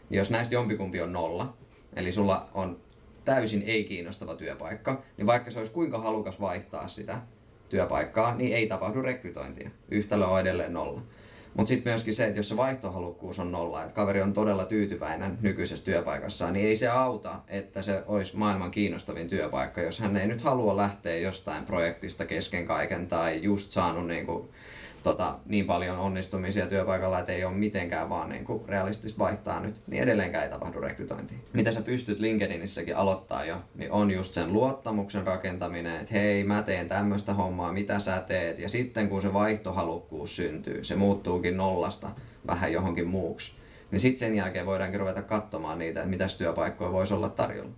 Jos 0.10 0.30
näistä 0.30 0.56
jompikumpi 0.56 1.02
on 1.02 1.13
nolla, 1.13 1.54
eli 1.98 2.12
sulla 2.12 2.50
on 2.54 2.80
täysin 3.26 3.64
ei-kiinnostava 3.66 4.36
työpaikka, 4.36 5.02
niin 5.18 5.28
vaikka 5.28 5.52
se 5.52 5.58
olisi 5.58 5.72
kuinka 5.72 5.98
halukas 5.98 6.42
vaihtaa 6.42 6.88
sitä 6.88 7.22
työpaikkaa, 7.70 8.36
niin 8.36 8.54
ei 8.54 8.68
tapahdu 8.68 9.02
rekrytointia. 9.02 9.70
Yhtälö 9.92 10.26
on 10.26 10.40
edelleen 10.40 10.74
nolla. 10.74 11.02
Mutta 11.54 11.68
sitten 11.68 11.92
myöskin 11.92 12.14
se, 12.14 12.26
että 12.26 12.40
jos 12.40 12.50
se 12.50 12.58
vaihtohalukkuus 12.58 13.40
on 13.40 13.52
nolla, 13.52 13.84
että 13.84 13.96
kaveri 13.96 14.22
on 14.22 14.34
todella 14.34 14.66
tyytyväinen 14.66 15.38
nykyisessä 15.42 15.86
työpaikassaan, 15.86 16.54
niin 16.54 16.68
ei 16.68 16.76
se 16.76 16.88
auta, 16.88 17.40
että 17.48 17.82
se 17.82 18.04
olisi 18.08 18.38
maailman 18.38 18.72
kiinnostavin 18.72 19.30
työpaikka, 19.30 19.82
jos 19.82 20.00
hän 20.00 20.18
ei 20.18 20.28
nyt 20.28 20.42
halua 20.42 20.78
lähteä 20.78 21.18
jostain 21.18 21.66
projektista 21.66 22.26
kesken 22.26 22.66
kaiken 22.66 23.08
tai 23.08 23.44
just 23.44 23.72
saanut 23.72 24.08
niinku 24.08 24.50
tota, 25.04 25.40
niin 25.46 25.66
paljon 25.66 25.98
onnistumisia 25.98 26.68
työpaikalla, 26.68 27.20
että 27.20 27.32
ei 27.32 27.46
ole 27.46 27.54
mitenkään 27.54 28.10
vaan 28.10 28.30
niin 28.30 28.46
kuin 28.46 28.70
realistista 28.70 29.20
vaihtaa 29.20 29.60
nyt, 29.60 29.76
niin 29.88 30.04
edelleenkään 30.04 30.44
ei 30.44 30.50
tapahdu 30.50 30.80
rekrytointia. 30.80 31.38
Mitä 31.54 31.72
sä 31.72 31.82
pystyt 31.82 32.20
LinkedInissäkin 32.20 32.96
aloittaa 32.96 33.46
jo, 33.46 33.56
niin 33.76 33.92
on 33.92 34.12
just 34.12 34.34
sen 34.34 34.54
luottamuksen 34.54 35.28
rakentaminen, 35.28 36.02
että 36.02 36.14
hei 36.14 36.44
mä 36.44 36.64
teen 36.64 36.88
tämmöistä 36.88 37.34
hommaa, 37.34 37.74
mitä 37.74 38.00
sä 38.00 38.24
teet, 38.28 38.60
ja 38.60 38.70
sitten 38.70 39.10
kun 39.10 39.22
se 39.22 39.34
vaihtohalukkuus 39.34 40.36
syntyy, 40.36 40.84
se 40.84 40.96
muuttuukin 40.96 41.58
nollasta 41.58 42.10
vähän 42.48 42.74
johonkin 42.74 43.08
muuksi, 43.08 43.52
niin 43.92 44.00
sitten 44.00 44.20
sen 44.20 44.34
jälkeen 44.34 44.66
voidaankin 44.66 45.00
ruveta 45.00 45.22
katsomaan 45.22 45.80
niitä, 45.80 46.00
että 46.00 46.10
mitä 46.10 46.28
työpaikkoja 46.38 46.92
voisi 46.92 47.14
olla 47.14 47.30
tarjolla. 47.30 47.72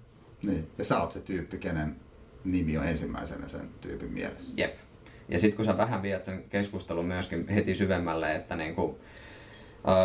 Niin, 0.44 0.68
ja 0.78 0.84
sä 0.84 1.02
oot 1.02 1.12
se 1.12 1.20
tyyppi, 1.20 1.58
kenen 1.58 1.96
nimi 2.44 2.78
on 2.78 2.88
ensimmäisenä 2.88 3.48
sen 3.48 3.70
tyypin 3.82 4.12
mielessä. 4.12 4.54
Jep. 4.62 4.76
Ja 5.30 5.39
sitten 5.39 5.56
kun 5.56 5.65
sä 5.65 5.78
vähän 5.78 6.02
viet 6.02 6.24
sen 6.24 6.44
keskustelun 6.50 7.06
myöskin 7.06 7.48
heti 7.48 7.76
syvemmälle, 7.76 8.36
että 8.36 8.56
niin 8.56 8.76
kuin, 8.76 8.96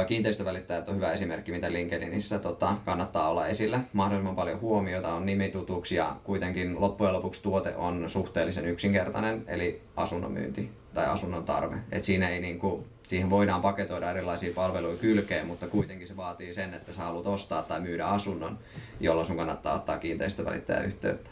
Kiinteistövälittäjät 0.07 0.89
on 0.89 0.97
hyvä 0.97 1.13
esimerkki, 1.13 1.53
mitä 1.53 1.73
LinkedInissä 1.73 2.39
tota, 2.39 2.77
kannattaa 2.85 3.31
olla 3.31 3.47
esillä. 3.47 3.81
Mahdollisimman 3.93 4.37
paljon 4.37 4.61
huomiota 4.61 5.15
on 5.15 5.27
nimitutuksi 5.27 5.97
ja 5.97 6.17
kuitenkin 6.25 6.81
loppujen 6.81 7.13
lopuksi 7.13 7.43
tuote 7.43 7.77
on 7.77 8.11
suhteellisen 8.11 8.65
yksinkertainen, 8.65 9.45
eli 9.47 9.83
asunnon 9.97 10.33
myynti 10.33 10.71
tai 10.95 11.07
asunnon 11.07 11.45
tarve. 11.45 11.77
Et 11.93 12.03
siinä 12.03 12.29
ei 12.29 12.41
niinku, 12.41 12.87
siihen 13.07 13.31
voidaan 13.31 13.63
paketoida 13.63 14.11
erilaisia 14.11 14.55
palveluja 14.55 14.97
kylkeen, 14.97 15.47
mutta 15.47 15.67
kuitenkin 15.67 16.09
se 16.09 16.17
vaatii 16.17 16.55
sen, 16.55 16.75
että 16.75 16.93
sä 16.93 17.03
haluat 17.03 17.27
ostaa 17.27 17.63
tai 17.63 17.81
myydä 17.81 18.07
asunnon, 18.07 18.59
jolloin 19.01 19.27
sun 19.27 19.37
kannattaa 19.37 19.75
ottaa 19.75 19.99
kiinteistövälittäjä 19.99 20.81
yhteyttä. 20.81 21.31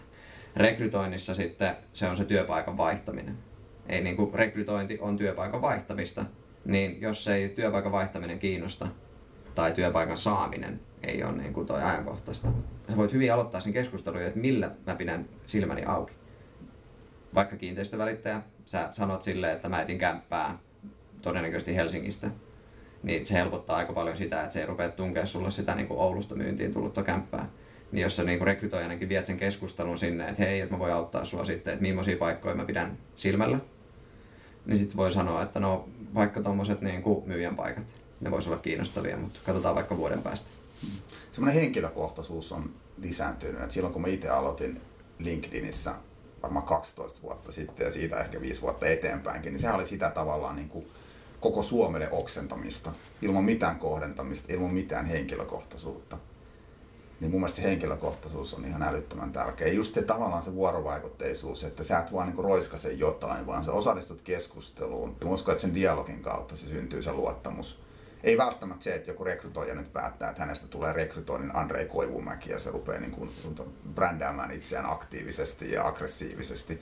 Rekrytoinnissa 0.57 1.35
sitten 1.35 1.77
se 1.93 2.07
on 2.07 2.17
se 2.17 2.25
työpaikan 2.25 2.77
vaihtaminen 2.77 3.52
ei 3.89 4.01
niin 4.01 4.17
kuin 4.17 4.35
rekrytointi 4.35 4.99
on 5.01 5.17
työpaikan 5.17 5.63
vaihtamista, 5.63 6.25
niin 6.65 7.01
jos 7.01 7.29
ei 7.29 7.49
työpaikan 7.49 7.93
vaihtaminen 7.93 8.39
kiinnosta 8.39 8.89
tai 9.55 9.73
työpaikan 9.73 10.17
saaminen 10.17 10.81
ei 11.03 11.25
ole 11.25 11.33
niin 11.33 11.53
kuin 11.53 11.67
toi 11.67 11.83
ajankohtaista, 11.83 12.49
sä 12.91 12.97
voit 12.97 13.13
hyvin 13.13 13.33
aloittaa 13.33 13.61
sen 13.61 13.73
keskustelun, 13.73 14.23
että 14.23 14.39
millä 14.39 14.71
mä 14.87 14.95
pidän 14.95 15.29
silmäni 15.47 15.85
auki. 15.85 16.13
Vaikka 17.35 17.57
kiinteistövälittäjä, 17.57 18.43
sä 18.67 18.89
sanot 18.91 19.23
silleen, 19.23 19.57
että 19.57 19.69
mä 19.69 19.83
etin 19.83 19.99
kämppää 19.99 20.59
todennäköisesti 21.23 21.77
Helsingistä, 21.77 22.31
niin 23.03 23.27
se 23.27 23.35
helpottaa 23.35 23.77
aika 23.77 23.93
paljon 23.93 24.17
sitä, 24.17 24.43
että 24.43 24.53
se 24.53 24.61
ei 24.61 24.67
rupea 24.67 24.89
tunkea 24.91 25.27
sulle 25.27 25.51
sitä 25.51 25.75
niin 25.75 25.89
kuin 25.89 26.01
Oulusta 26.01 26.35
myyntiin 26.35 26.73
tullutta 26.73 27.03
kämppää. 27.03 27.49
Niin 27.93 28.03
jos 28.03 28.17
sä 28.17 28.25
niin 28.25 28.41
rekrytoijanakin 28.41 29.09
viet 29.09 29.27
sen 29.27 29.37
keskustelun 29.37 29.99
sinne, 29.99 30.29
että 30.29 30.43
hei, 30.43 30.61
että 30.61 30.75
mä 30.75 30.79
voin 30.79 30.93
auttaa 30.93 31.25
sua 31.25 31.45
sitten, 31.45 31.73
että 31.73 31.83
millaisia 31.83 32.17
paikkoja 32.17 32.55
mä 32.55 32.65
pidän 32.65 32.99
silmällä, 33.17 33.59
niin 34.67 34.79
sitten 34.79 34.97
voi 34.97 35.13
sanoa, 35.13 35.43
että 35.43 35.61
no 35.61 35.89
vaikka 36.15 36.43
tuommoiset 36.43 36.81
niin 36.81 37.03
myyjän 37.25 37.57
paikat, 37.57 37.85
ne 38.21 38.31
voisi 38.31 38.49
olla 38.49 38.61
kiinnostavia, 38.61 39.17
mutta 39.17 39.41
katsotaan 39.47 39.75
vaikka 39.75 39.97
vuoden 39.97 40.23
päästä. 40.23 40.51
Semmoinen 41.33 41.63
henkilökohtaisuus 41.63 42.53
on 42.53 42.71
lisääntynyt. 42.99 43.63
että 43.63 43.75
silloin 43.75 43.93
kun 43.93 44.03
mä 44.03 44.09
itse 44.09 44.29
aloitin 44.29 44.81
LinkedInissä 45.19 45.95
varmaan 46.43 46.67
12 46.67 47.23
vuotta 47.23 47.53
sitten 47.53 47.85
ja 47.85 47.91
siitä 47.91 48.21
ehkä 48.21 48.41
5 48.41 48.61
vuotta 48.61 48.87
eteenpäinkin, 48.87 49.53
niin 49.53 49.61
sehän 49.61 49.77
oli 49.77 49.87
sitä 49.87 50.11
tavallaan 50.11 50.57
niin 50.57 50.69
kuin 50.69 50.87
koko 51.41 51.63
Suomelle 51.63 52.09
oksentamista, 52.11 52.93
ilman 53.23 53.45
mitään 53.45 53.79
kohdentamista, 53.79 54.53
ilman 54.53 54.75
mitään 54.75 55.07
henkilökohtaisuutta. 55.07 56.19
Niin 57.23 57.31
mun 57.31 57.41
mielestä 57.41 57.57
se 57.57 57.63
henkilökohtaisuus 57.63 58.55
on 58.55 58.65
ihan 58.65 58.83
älyttömän 58.83 59.33
tärkeä. 59.33 59.69
Just 59.69 59.95
se 59.95 60.03
tavallaan 60.03 60.43
se 60.43 60.55
vuorovaikutteisuus, 60.55 61.65
että 61.65 61.83
sä 61.83 61.99
et 61.99 62.13
vaan 62.13 62.29
niin 62.29 62.45
roiskase 62.45 62.93
jotain, 62.93 63.47
vaan 63.47 63.65
sä 63.65 63.73
osallistut 63.73 64.23
keskusteluun. 64.23 65.17
Mä 65.25 65.31
uskon, 65.31 65.53
että 65.53 65.63
sen 65.63 65.75
dialogin 65.75 66.23
kautta 66.23 66.57
se 66.57 66.67
syntyy 66.67 67.03
se 67.03 67.13
luottamus. 67.13 67.83
Ei 68.23 68.39
välttämättä 68.39 68.85
se, 68.85 68.95
että 68.95 69.11
joku 69.11 69.25
rekrytoija 69.25 69.75
nyt 69.75 69.93
päättää, 69.93 70.31
että 70.31 70.43
hänestä 70.43 70.67
tulee 70.67 70.93
rekrytoinnin 70.93 71.57
Andrei 71.57 71.87
Koivumäki 71.87 72.51
ja 72.51 72.59
se 72.59 72.71
rupeaa 72.71 73.01
niin 73.01 73.13
kuin 73.13 73.31
brändäämään 73.95 74.51
itseään 74.51 74.91
aktiivisesti 74.91 75.73
ja 75.73 75.87
aggressiivisesti 75.87 76.81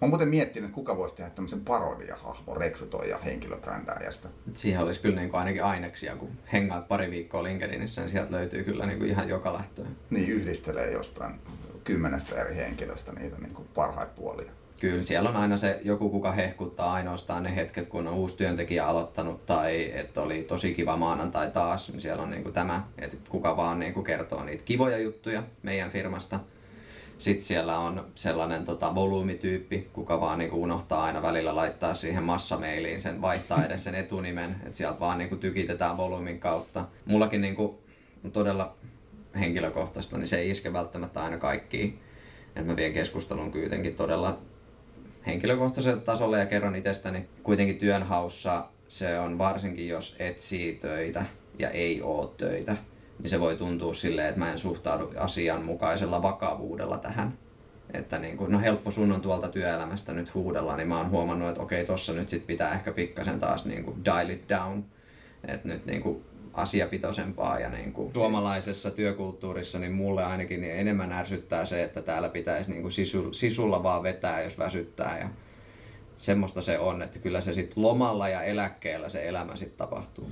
oon 0.00 0.10
muuten 0.10 0.28
miettinyt, 0.28 0.68
että 0.68 0.74
kuka 0.74 0.96
voisi 0.96 1.16
tehdä 1.16 1.30
tämmöisen 1.30 1.60
parodiahahmon 1.60 2.56
rekrytoija 2.56 3.18
henkilöbrändääjästä. 3.18 4.28
Siihen 4.52 4.80
olisi 4.80 5.00
kyllä 5.00 5.16
niin 5.16 5.30
kuin 5.30 5.38
ainakin 5.38 5.64
aineksia, 5.64 6.16
kun 6.16 6.30
hengaat 6.52 6.88
pari 6.88 7.10
viikkoa 7.10 7.42
LinkedInissä, 7.42 8.00
niin 8.00 8.10
sieltä 8.10 8.32
löytyy 8.32 8.64
kyllä 8.64 8.86
niin 8.86 8.98
kuin 8.98 9.10
ihan 9.10 9.28
joka 9.28 9.52
lähtöön. 9.52 9.96
Niin, 10.10 10.30
yhdistelee 10.30 10.92
jostain 10.92 11.40
kymmenestä 11.84 12.40
eri 12.40 12.56
henkilöstä 12.56 13.12
niitä 13.12 13.36
niin 13.38 13.54
kuin 13.54 13.68
parhaita 13.74 14.12
puolia. 14.16 14.50
Kyllä, 14.80 15.02
siellä 15.02 15.28
on 15.28 15.36
aina 15.36 15.56
se 15.56 15.80
joku, 15.84 16.10
kuka 16.10 16.32
hehkuttaa 16.32 16.92
ainoastaan 16.92 17.42
ne 17.42 17.56
hetket, 17.56 17.86
kun 17.86 18.06
on 18.06 18.14
uusi 18.14 18.36
työntekijä 18.36 18.86
aloittanut 18.86 19.46
tai 19.46 19.92
että 19.94 20.22
oli 20.22 20.42
tosi 20.42 20.74
kiva 20.74 20.96
maanantai 20.96 21.50
taas. 21.50 21.92
Niin 21.92 22.00
siellä 22.00 22.22
on 22.22 22.30
niin 22.30 22.42
kuin 22.42 22.52
tämä, 22.52 22.84
että 22.98 23.16
kuka 23.28 23.56
vaan 23.56 23.78
niin 23.78 23.94
kuin 23.94 24.04
kertoo 24.04 24.44
niitä 24.44 24.64
kivoja 24.64 24.98
juttuja 24.98 25.42
meidän 25.62 25.90
firmasta– 25.90 26.40
sitten 27.18 27.44
siellä 27.44 27.78
on 27.78 28.06
sellainen 28.14 28.64
tota, 28.64 28.94
volyymityyppi, 28.94 29.88
kuka 29.92 30.20
vaan 30.20 30.38
niinku 30.38 30.62
unohtaa 30.62 31.04
aina 31.04 31.22
välillä 31.22 31.56
laittaa 31.56 31.94
siihen 31.94 32.22
massameiliin 32.22 33.00
sen, 33.00 33.22
vaihtaa 33.22 33.64
edes 33.64 33.84
sen 33.84 33.94
etunimen, 33.94 34.56
että 34.64 34.76
sieltä 34.76 35.00
vaan 35.00 35.18
niinku 35.18 35.36
tykitetään 35.36 35.96
volyymin 35.96 36.40
kautta. 36.40 36.84
Mullakin 37.04 37.40
niinku, 37.40 37.80
todella 38.32 38.76
henkilökohtaista, 39.40 40.18
niin 40.18 40.26
se 40.26 40.38
ei 40.38 40.50
iske 40.50 40.72
välttämättä 40.72 41.22
aina 41.22 41.38
kaikkiin. 41.38 42.00
Et 42.56 42.66
mä 42.66 42.76
vien 42.76 42.92
keskustelun 42.92 43.52
kuitenkin 43.52 43.94
todella 43.94 44.38
henkilökohtaiselle 45.26 46.00
tasolle 46.00 46.38
ja 46.38 46.46
kerron 46.46 46.76
itsestäni 46.76 47.26
kuitenkin 47.42 47.78
työnhaussa 47.78 48.66
se 48.88 49.18
on 49.18 49.38
varsinkin 49.38 49.88
jos 49.88 50.16
etsii 50.18 50.74
töitä 50.74 51.24
ja 51.58 51.70
ei 51.70 52.02
oo 52.02 52.34
töitä, 52.36 52.76
niin 53.18 53.30
se 53.30 53.40
voi 53.40 53.56
tuntua 53.56 53.94
silleen, 53.94 54.28
että 54.28 54.38
mä 54.38 54.52
en 54.52 54.58
suhtaudu 54.58 55.12
asianmukaisella 55.18 56.22
vakavuudella 56.22 56.98
tähän. 56.98 57.38
Että 57.92 58.18
niin 58.18 58.36
kuin, 58.36 58.52
no 58.52 58.60
helppo 58.60 58.90
sun 58.90 59.12
on 59.12 59.20
tuolta 59.20 59.48
työelämästä 59.48 60.12
nyt 60.12 60.34
huudella, 60.34 60.76
niin 60.76 60.88
mä 60.88 60.98
oon 60.98 61.10
huomannut, 61.10 61.48
että 61.48 61.62
okei, 61.62 61.84
tossa 61.84 62.12
nyt 62.12 62.28
sit 62.28 62.46
pitää 62.46 62.74
ehkä 62.74 62.92
pikkasen 62.92 63.40
taas 63.40 63.64
niin 63.64 63.84
kuin 63.84 64.04
dial 64.04 64.28
it 64.28 64.48
down. 64.48 64.84
Että 65.48 65.68
nyt 65.68 65.86
niin 65.86 66.02
kuin 66.02 66.24
asiapitoisempaa 66.52 67.60
ja 67.60 67.68
niin 67.68 67.92
kuin 67.92 68.12
suomalaisessa 68.14 68.90
työkulttuurissa 68.90 69.78
niin 69.78 69.92
mulle 69.92 70.24
ainakin 70.24 70.60
niin 70.60 70.74
enemmän 70.74 71.12
ärsyttää 71.12 71.64
se, 71.64 71.82
että 71.82 72.02
täällä 72.02 72.28
pitäisi 72.28 72.70
niin 72.70 72.82
kuin 72.82 72.92
sisu, 72.92 73.32
sisulla 73.32 73.82
vaan 73.82 74.02
vetää, 74.02 74.42
jos 74.42 74.58
väsyttää 74.58 75.18
ja 75.18 75.28
semmoista 76.16 76.62
se 76.62 76.78
on, 76.78 77.02
että 77.02 77.18
kyllä 77.18 77.40
se 77.40 77.52
sitten 77.52 77.82
lomalla 77.82 78.28
ja 78.28 78.42
eläkkeellä 78.42 79.08
se 79.08 79.28
elämä 79.28 79.56
sitten 79.56 79.78
tapahtuu 79.78 80.30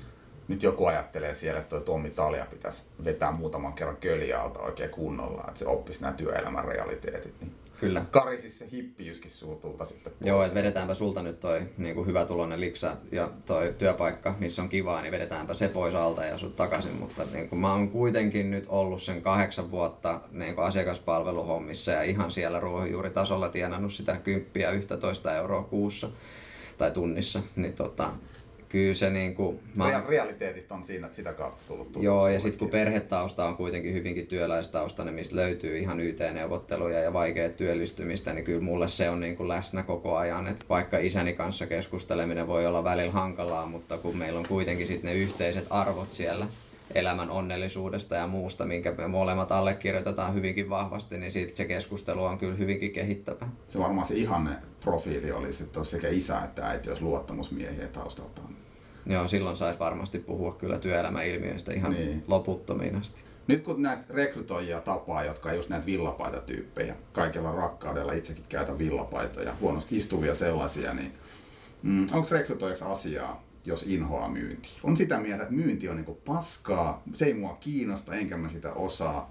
nyt 0.48 0.62
joku 0.62 0.86
ajattelee 0.86 1.34
siellä, 1.34 1.60
että 1.60 1.80
Tommi 1.80 2.10
Talia 2.10 2.46
pitäisi 2.50 2.82
vetää 3.04 3.32
muutaman 3.32 3.72
kerran 3.72 3.96
köljaalta 3.96 4.60
oikein 4.60 4.90
kunnolla, 4.90 5.44
että 5.48 5.58
se 5.58 5.66
oppisi 5.66 6.02
nämä 6.02 6.12
työelämän 6.12 6.64
realiteetit. 6.64 7.34
Niin 7.40 7.54
Kyllä. 7.80 8.04
Karisisi 8.10 8.58
se 8.58 8.68
hippijyskin 8.72 9.30
suutulta 9.30 9.84
sitten 9.84 10.12
pois. 10.12 10.28
Joo, 10.28 10.42
että 10.42 10.54
vedetäänpä 10.54 10.94
sulta 10.94 11.22
nyt 11.22 11.40
toi 11.40 11.62
niin 11.78 11.94
kuin 11.94 12.06
hyvä 12.06 12.26
tulonen 12.26 12.60
liksa 12.60 12.96
ja 13.12 13.30
toi 13.46 13.74
työpaikka, 13.78 14.34
missä 14.38 14.62
on 14.62 14.68
kivaa, 14.68 15.02
niin 15.02 15.12
vedetäänpä 15.12 15.54
se 15.54 15.68
pois 15.68 15.94
alta 15.94 16.24
ja 16.24 16.38
sut 16.38 16.56
takaisin. 16.56 16.92
Mutta 16.92 17.22
niin 17.32 17.48
kuin 17.48 17.58
mä 17.58 17.72
oon 17.72 17.88
kuitenkin 17.88 18.50
nyt 18.50 18.64
ollut 18.68 19.02
sen 19.02 19.22
kahdeksan 19.22 19.70
vuotta 19.70 20.20
niin 20.30 20.54
kuin 20.54 20.64
asiakaspalveluhommissa 20.64 21.92
ja 21.92 22.02
ihan 22.02 22.32
siellä 22.32 22.60
ruohonjuuritasolla 22.60 23.48
tienannut 23.48 23.92
sitä 23.92 24.16
kymppiä 24.16 24.70
11 24.70 25.36
euroa 25.36 25.62
kuussa 25.62 26.10
tai 26.78 26.90
tunnissa, 26.90 27.42
niin 27.56 27.72
tota, 27.72 28.10
kyllä 28.74 28.94
se 28.94 29.10
niin 29.10 29.34
kuin, 29.34 29.60
mä... 29.74 30.02
Realiteetit 30.08 30.72
on 30.72 30.84
siinä, 30.84 31.08
sitä 31.12 31.32
kautta 31.32 31.62
tullut 31.68 31.92
tullut 31.92 32.04
Joo, 32.04 32.28
ja 32.28 32.40
sitten 32.40 32.58
kun 32.58 32.70
perhetausta 32.70 33.44
on 33.44 33.56
kuitenkin 33.56 33.94
hyvinkin 33.94 34.26
työläistaustainen, 34.26 35.14
mistä 35.14 35.36
löytyy 35.36 35.78
ihan 35.78 36.00
YT-neuvotteluja 36.00 37.00
ja 37.00 37.12
vaikeaa 37.12 37.48
työllistymistä, 37.48 38.32
niin 38.32 38.44
kyllä 38.44 38.60
mulle 38.60 38.88
se 38.88 39.10
on 39.10 39.20
niin 39.20 39.36
kuin 39.36 39.48
läsnä 39.48 39.82
koko 39.82 40.16
ajan. 40.16 40.48
Et 40.48 40.64
vaikka 40.68 40.98
isäni 40.98 41.32
kanssa 41.32 41.66
keskusteleminen 41.66 42.46
voi 42.46 42.66
olla 42.66 42.84
välillä 42.84 43.12
hankalaa, 43.12 43.66
mutta 43.66 43.98
kun 43.98 44.16
meillä 44.16 44.38
on 44.38 44.48
kuitenkin 44.48 44.86
sitten 44.86 45.10
ne 45.10 45.16
yhteiset 45.16 45.66
arvot 45.70 46.10
siellä, 46.10 46.46
elämän 46.94 47.30
onnellisuudesta 47.30 48.14
ja 48.14 48.26
muusta, 48.26 48.64
minkä 48.64 48.92
me 48.92 49.08
molemmat 49.08 49.52
allekirjoitetaan 49.52 50.34
hyvinkin 50.34 50.70
vahvasti, 50.70 51.18
niin 51.18 51.32
siitä 51.32 51.56
se 51.56 51.64
keskustelu 51.64 52.24
on 52.24 52.38
kyllä 52.38 52.56
hyvinkin 52.56 52.90
kehittävä. 52.90 53.48
Se 53.68 53.78
varmaan 53.78 54.06
se 54.06 54.14
ihanne 54.14 54.50
profiili 54.80 55.32
olisi, 55.32 55.62
että 55.62 55.84
sekä 55.84 56.08
isä 56.08 56.40
että 56.40 56.66
äiti 56.66 56.88
olisi 56.88 57.02
luottamusmiehiä 57.02 57.86
taustaltaan. 57.86 58.53
Joo, 59.06 59.28
silloin 59.28 59.56
saisi 59.56 59.78
varmasti 59.78 60.18
puhua 60.18 60.52
kyllä 60.52 60.78
työelämäilmiöistä 60.78 61.72
ihan 61.72 61.92
niin. 61.92 62.24
loputtomiin 62.28 62.96
asti. 62.96 63.20
Nyt 63.46 63.62
kun 63.62 63.82
näitä 63.82 64.04
rekrytoijia 64.08 64.80
tapaa, 64.80 65.24
jotka 65.24 65.48
on 65.48 65.56
just 65.56 65.68
näitä 65.68 65.86
villapaitatyyppejä, 65.86 66.96
kaikella 67.12 67.52
rakkaudella 67.52 68.12
itsekin 68.12 68.44
käytä 68.48 68.78
villapaitoja, 68.78 69.56
huonosti 69.60 69.96
istuvia 69.96 70.34
sellaisia, 70.34 70.94
niin 70.94 71.12
mm, 71.82 72.06
onko 72.12 72.28
rekrytoijaksi 72.30 72.84
asiaa, 72.84 73.44
jos 73.64 73.82
inhoaa 73.82 74.28
myynti? 74.28 74.68
On 74.82 74.96
sitä 74.96 75.18
mieltä, 75.18 75.42
että 75.42 75.54
myynti 75.54 75.88
on 75.88 75.96
niinku 75.96 76.14
paskaa, 76.14 77.02
se 77.12 77.24
ei 77.24 77.34
mua 77.34 77.56
kiinnosta, 77.60 78.14
enkä 78.14 78.36
mä 78.36 78.48
sitä 78.48 78.72
osaa. 78.72 79.30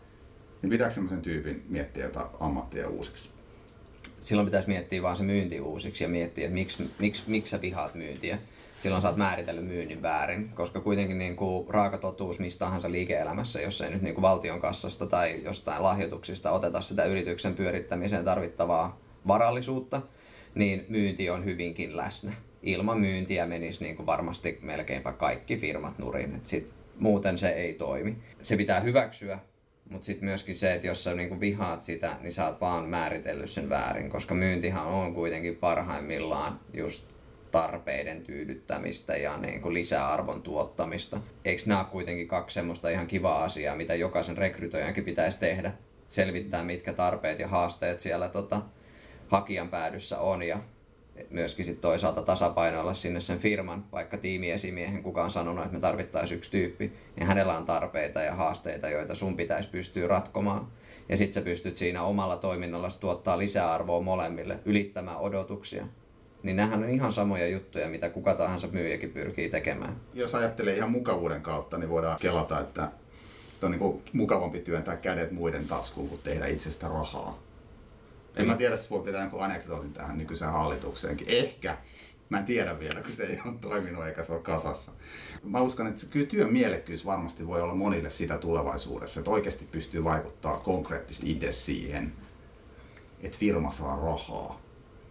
Niin 0.61 0.69
pitääkö 0.69 0.93
semmoisen 0.93 1.21
tyypin 1.21 1.65
miettiä 1.69 2.03
jotain 2.03 2.27
ammattia 2.39 2.89
uusiksi? 2.89 3.29
Silloin 4.19 4.45
pitäisi 4.45 4.67
miettiä 4.67 5.01
vaan 5.01 5.15
se 5.15 5.23
myynti 5.23 5.59
uusiksi 5.59 6.03
ja 6.03 6.09
miettiä, 6.09 6.43
että 6.43 6.53
miksi, 6.53 6.91
miksi, 6.99 7.23
miksi 7.27 7.51
sä 7.51 7.61
vihaat 7.61 7.95
myyntiä 7.95 8.37
silloin 8.77 9.01
sä 9.01 9.07
oot 9.07 9.17
määritellyt 9.17 9.65
myynnin 9.65 10.01
väärin, 10.01 10.49
koska 10.49 10.79
kuitenkin 10.81 11.17
niin 11.17 11.35
kuin 11.35 11.69
raaka 11.69 11.97
totuus 11.97 12.39
mistä 12.39 12.59
tahansa 12.59 12.91
liike-elämässä, 12.91 13.61
jos 13.61 13.81
ei 13.81 13.89
nyt 13.89 14.01
niin 14.01 14.15
kuin 14.15 14.21
valtion 14.21 14.59
kassasta 14.59 15.05
tai 15.05 15.43
jostain 15.43 15.83
lahjoituksista 15.83 16.51
oteta 16.51 16.81
sitä 16.81 17.05
yrityksen 17.05 17.55
pyörittämiseen 17.55 18.25
tarvittavaa 18.25 18.99
varallisuutta, 19.27 20.01
niin 20.55 20.85
myynti 20.89 21.29
on 21.29 21.45
hyvinkin 21.45 21.97
läsnä. 21.97 22.33
Ilman 22.63 22.99
myyntiä 22.99 23.45
menisi 23.45 23.83
niin 23.83 23.95
kuin 23.95 24.05
varmasti 24.05 24.59
melkeinpä 24.61 25.13
kaikki 25.13 25.57
firmat 25.57 25.99
nurin, 25.99 26.35
et 26.35 26.45
sit, 26.45 26.69
muuten 26.99 27.37
se 27.37 27.49
ei 27.49 27.73
toimi. 27.73 28.17
Se 28.41 28.57
pitää 28.57 28.79
hyväksyä, 28.79 29.39
mutta 29.89 30.05
sitten 30.05 30.29
myöskin 30.29 30.55
se, 30.55 30.73
että 30.73 30.87
jos 30.87 31.03
sä 31.03 31.13
niinku 31.13 31.39
vihaat 31.39 31.83
sitä, 31.83 32.15
niin 32.21 32.31
sä 32.31 32.47
oot 32.47 32.61
vaan 32.61 32.85
määritellyt 32.89 33.49
sen 33.49 33.69
väärin, 33.69 34.09
koska 34.09 34.35
myyntihan 34.35 34.87
on 34.87 35.13
kuitenkin 35.13 35.55
parhaimmillaan 35.55 36.59
just 36.73 37.13
tarpeiden 37.53 38.23
tyydyttämistä 38.23 39.17
ja 39.17 39.37
niin 39.37 39.61
kuin 39.61 39.73
lisäarvon 39.73 40.41
tuottamista. 40.41 41.19
Eikö 41.45 41.61
nämä 41.65 41.79
ole 41.79 41.87
kuitenkin 41.91 42.27
kaksi 42.27 42.53
semmoista 42.53 42.89
ihan 42.89 43.07
kivaa 43.07 43.43
asiaa, 43.43 43.75
mitä 43.75 43.95
jokaisen 43.95 44.37
rekrytoijankin 44.37 45.03
pitäisi 45.03 45.39
tehdä? 45.39 45.71
Selvittää, 46.07 46.63
mitkä 46.63 46.93
tarpeet 46.93 47.39
ja 47.39 47.47
haasteet 47.47 47.99
siellä 47.99 48.29
tota, 48.29 48.61
hakijan 49.27 49.69
päädyssä 49.69 50.19
on 50.19 50.43
ja 50.43 50.59
myöskin 51.29 51.65
sit 51.65 51.81
toisaalta 51.81 52.21
tasapainoilla 52.21 52.93
sinne 52.93 53.19
sen 53.19 53.39
firman, 53.39 53.85
vaikka 53.91 54.17
tiimiesimiehen 54.17 55.03
kukaan 55.03 55.31
sanonut, 55.31 55.65
että 55.65 55.73
me 55.73 55.79
tarvittaisiin 55.79 56.37
yksi 56.37 56.51
tyyppi, 56.51 56.93
niin 57.15 57.27
hänellä 57.27 57.57
on 57.57 57.65
tarpeita 57.65 58.21
ja 58.21 58.35
haasteita, 58.35 58.89
joita 58.89 59.15
sun 59.15 59.37
pitäisi 59.37 59.69
pystyä 59.69 60.07
ratkomaan. 60.07 60.67
Ja 61.09 61.17
sitten 61.17 61.33
sä 61.33 61.41
pystyt 61.41 61.75
siinä 61.75 62.03
omalla 62.03 62.37
toiminnalla 62.37 62.87
tuottaa 62.99 63.37
lisäarvoa 63.37 64.01
molemmille, 64.01 64.59
ylittämään 64.65 65.17
odotuksia 65.17 65.87
niin 66.43 66.55
nämähän 66.55 66.83
on 66.83 66.89
ihan 66.89 67.13
samoja 67.13 67.47
juttuja, 67.47 67.89
mitä 67.89 68.09
kuka 68.09 68.35
tahansa 68.35 68.67
myyjäkin 68.71 69.09
pyrkii 69.09 69.49
tekemään. 69.49 69.95
Jos 70.13 70.35
ajattelee 70.35 70.75
ihan 70.75 70.91
mukavuuden 70.91 71.41
kautta, 71.41 71.77
niin 71.77 71.89
voidaan 71.89 72.19
kelata, 72.21 72.59
että 72.59 72.91
on 73.65 73.71
niin 73.71 73.79
kuin 73.79 74.01
mukavampi 74.13 74.59
työntää 74.59 74.97
kädet 74.97 75.31
muiden 75.31 75.67
taskuun 75.67 76.09
kuin 76.09 76.21
tehdä 76.21 76.47
itsestä 76.47 76.87
rahaa. 76.87 77.39
En 78.35 78.47
mä 78.47 78.55
tiedä, 78.55 78.73
jos 78.73 78.89
voi 78.89 79.03
pitää 79.03 79.21
jonkun 79.21 79.43
anekdootin 79.43 79.93
tähän 79.93 80.17
nykyiseen 80.17 80.51
hallitukseenkin. 80.51 81.27
Ehkä. 81.29 81.77
Mä 82.29 82.39
en 82.39 82.45
tiedä 82.45 82.79
vielä, 82.79 83.01
kun 83.01 83.11
se 83.11 83.23
ei 83.23 83.39
ole 83.45 83.53
toiminut 83.61 84.05
eikä 84.05 84.23
se 84.23 84.31
ole 84.31 84.41
kasassa. 84.41 84.91
Mä 85.43 85.61
uskon, 85.61 85.87
että 85.87 86.05
kyllä 86.09 86.25
työn 86.25 86.53
mielekkyys 86.53 87.05
varmasti 87.05 87.47
voi 87.47 87.61
olla 87.61 87.75
monille 87.75 88.09
sitä 88.09 88.37
tulevaisuudessa, 88.37 89.19
että 89.19 89.31
oikeasti 89.31 89.65
pystyy 89.71 90.03
vaikuttaa 90.03 90.57
konkreettisesti 90.57 91.31
itse 91.31 91.51
siihen, 91.51 92.13
että 93.21 93.37
firma 93.37 93.71
saa 93.71 93.95
rahaa. 93.95 94.62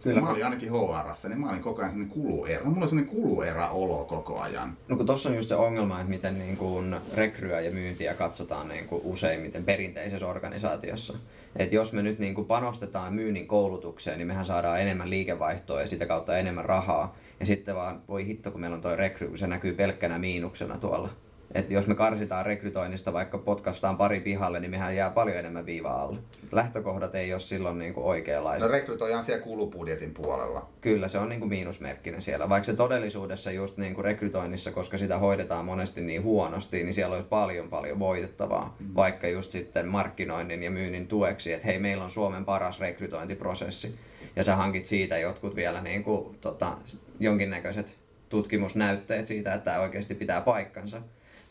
Kyllä. 0.03 0.21
Mä 0.21 0.29
olin 0.29 0.45
ainakin 0.45 0.69
HRassa, 0.69 1.29
niin 1.29 1.39
mä 1.39 1.49
olin 1.49 1.61
koko 1.61 1.81
ajan 1.81 1.91
sellainen 1.91 2.13
kuluerä. 2.13 2.63
Mulla 2.63 2.79
oli 2.79 2.87
sellainen 2.87 3.15
kuluerä 3.15 3.69
olo 3.69 4.05
koko 4.05 4.39
ajan. 4.39 4.77
No 4.87 4.97
kun 4.97 5.05
tossa 5.05 5.29
on 5.29 5.35
just 5.35 5.49
se 5.49 5.55
ongelma, 5.55 5.99
että 5.99 6.09
miten 6.09 6.39
niin 6.39 6.57
kuin 6.57 6.95
rekryä 7.13 7.59
ja 7.59 7.71
myyntiä 7.71 8.13
katsotaan 8.13 8.67
niin 8.67 8.87
kuin 8.87 9.01
useimmiten 9.05 9.63
perinteisessä 9.63 10.27
organisaatiossa. 10.27 11.13
Et 11.55 11.73
jos 11.73 11.93
me 11.93 12.01
nyt 12.01 12.19
niin 12.19 12.35
kuin 12.35 12.47
panostetaan 12.47 13.13
myynnin 13.13 13.47
koulutukseen, 13.47 14.17
niin 14.17 14.27
mehän 14.27 14.45
saadaan 14.45 14.81
enemmän 14.81 15.09
liikevaihtoa 15.09 15.81
ja 15.81 15.87
sitä 15.87 16.05
kautta 16.05 16.37
enemmän 16.37 16.65
rahaa. 16.65 17.15
Ja 17.39 17.45
sitten 17.45 17.75
vaan, 17.75 18.01
voi 18.07 18.25
hitto, 18.25 18.51
kun 18.51 18.61
meillä 18.61 18.75
on 18.75 18.81
toi 18.81 18.95
rekry, 18.95 19.37
se 19.37 19.47
näkyy 19.47 19.73
pelkkänä 19.73 20.19
miinuksena 20.19 20.77
tuolla 20.77 21.09
että 21.55 21.73
jos 21.73 21.87
me 21.87 21.95
karsitaan 21.95 22.45
rekrytoinnista, 22.45 23.13
vaikka 23.13 23.37
podcastaan 23.37 23.97
pari 23.97 24.19
pihalle, 24.19 24.59
niin 24.59 24.71
mehän 24.71 24.95
jää 24.95 25.09
paljon 25.09 25.37
enemmän 25.37 25.65
viivaa 25.65 26.01
alle. 26.01 26.19
Lähtökohdat 26.51 27.15
ei 27.15 27.33
ole 27.33 27.39
silloin 27.39 27.79
niin 27.79 27.93
kuin 27.93 28.05
oikeanlaisia. 28.05 28.67
No 28.67 28.71
rekrytoidaan 28.71 29.23
siellä 29.23 29.43
kulubudjetin 29.43 30.13
puolella. 30.13 30.69
Kyllä, 30.81 31.07
se 31.07 31.17
on 31.17 31.29
niin 31.29 31.39
kuin 31.39 31.49
miinusmerkkinen 31.49 32.21
siellä. 32.21 32.49
Vaikka 32.49 32.65
se 32.65 32.73
todellisuudessa 32.73 33.51
just 33.51 33.77
niin 33.77 33.95
kuin 33.95 34.05
rekrytoinnissa, 34.05 34.71
koska 34.71 34.97
sitä 34.97 35.17
hoidetaan 35.17 35.65
monesti 35.65 36.01
niin 36.01 36.23
huonosti, 36.23 36.83
niin 36.83 36.93
siellä 36.93 37.15
olisi 37.15 37.29
paljon 37.29 37.69
paljon 37.69 37.99
voitettavaa. 37.99 38.75
Mm. 38.79 38.95
Vaikka 38.95 39.27
just 39.27 39.51
sitten 39.51 39.87
markkinoinnin 39.87 40.63
ja 40.63 40.71
myynnin 40.71 41.07
tueksi, 41.07 41.53
että 41.53 41.67
hei, 41.67 41.79
meillä 41.79 42.03
on 42.03 42.09
Suomen 42.09 42.45
paras 42.45 42.79
rekrytointiprosessi. 42.79 43.95
Ja 44.35 44.43
sä 44.43 44.55
hankit 44.55 44.85
siitä 44.85 45.17
jotkut 45.17 45.55
vielä 45.55 45.81
niin 45.81 46.03
kuin, 46.03 46.37
tota, 46.41 46.77
jonkinnäköiset 47.19 47.95
tutkimusnäytteet 48.29 49.25
siitä, 49.25 49.53
että 49.53 49.65
tämä 49.65 49.79
oikeasti 49.79 50.15
pitää 50.15 50.41
paikkansa 50.41 51.01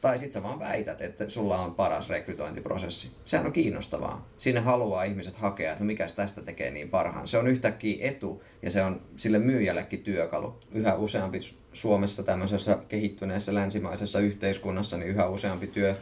tai 0.03 0.19
sitten 0.19 0.33
sä 0.33 0.43
vaan 0.43 0.59
väität, 0.59 1.01
että 1.01 1.29
sulla 1.29 1.59
on 1.59 1.75
paras 1.75 2.09
rekrytointiprosessi. 2.11 3.11
Sehän 3.25 3.47
on 3.47 3.53
kiinnostavaa. 3.53 4.29
Sinne 4.37 4.61
haluaa 4.61 5.05
ihmiset 5.05 5.37
hakea, 5.37 5.73
että 5.73 5.85
no 5.85 5.87
mikä 5.87 6.07
tästä 6.17 6.43
tekee 6.43 6.71
niin 6.71 6.89
parhaan. 6.89 7.29
Se 7.29 7.39
on 7.39 7.49
yhtäkkiä 7.49 8.09
etu 8.09 8.43
ja 8.63 8.71
se 8.71 8.83
on 8.83 9.01
sille 9.17 9.39
myyjällekin 9.39 10.01
työkalu. 10.01 10.59
Yhä 10.73 10.95
useampi 10.95 11.41
Suomessa 11.73 12.23
tämmöisessä 12.23 12.79
kehittyneessä 12.89 13.55
länsimaisessa 13.55 14.21
yhteiskunnassa, 14.21 14.97
niin 14.97 15.11
yhä 15.11 15.29
useampi 15.29 15.67
työ 15.67 15.95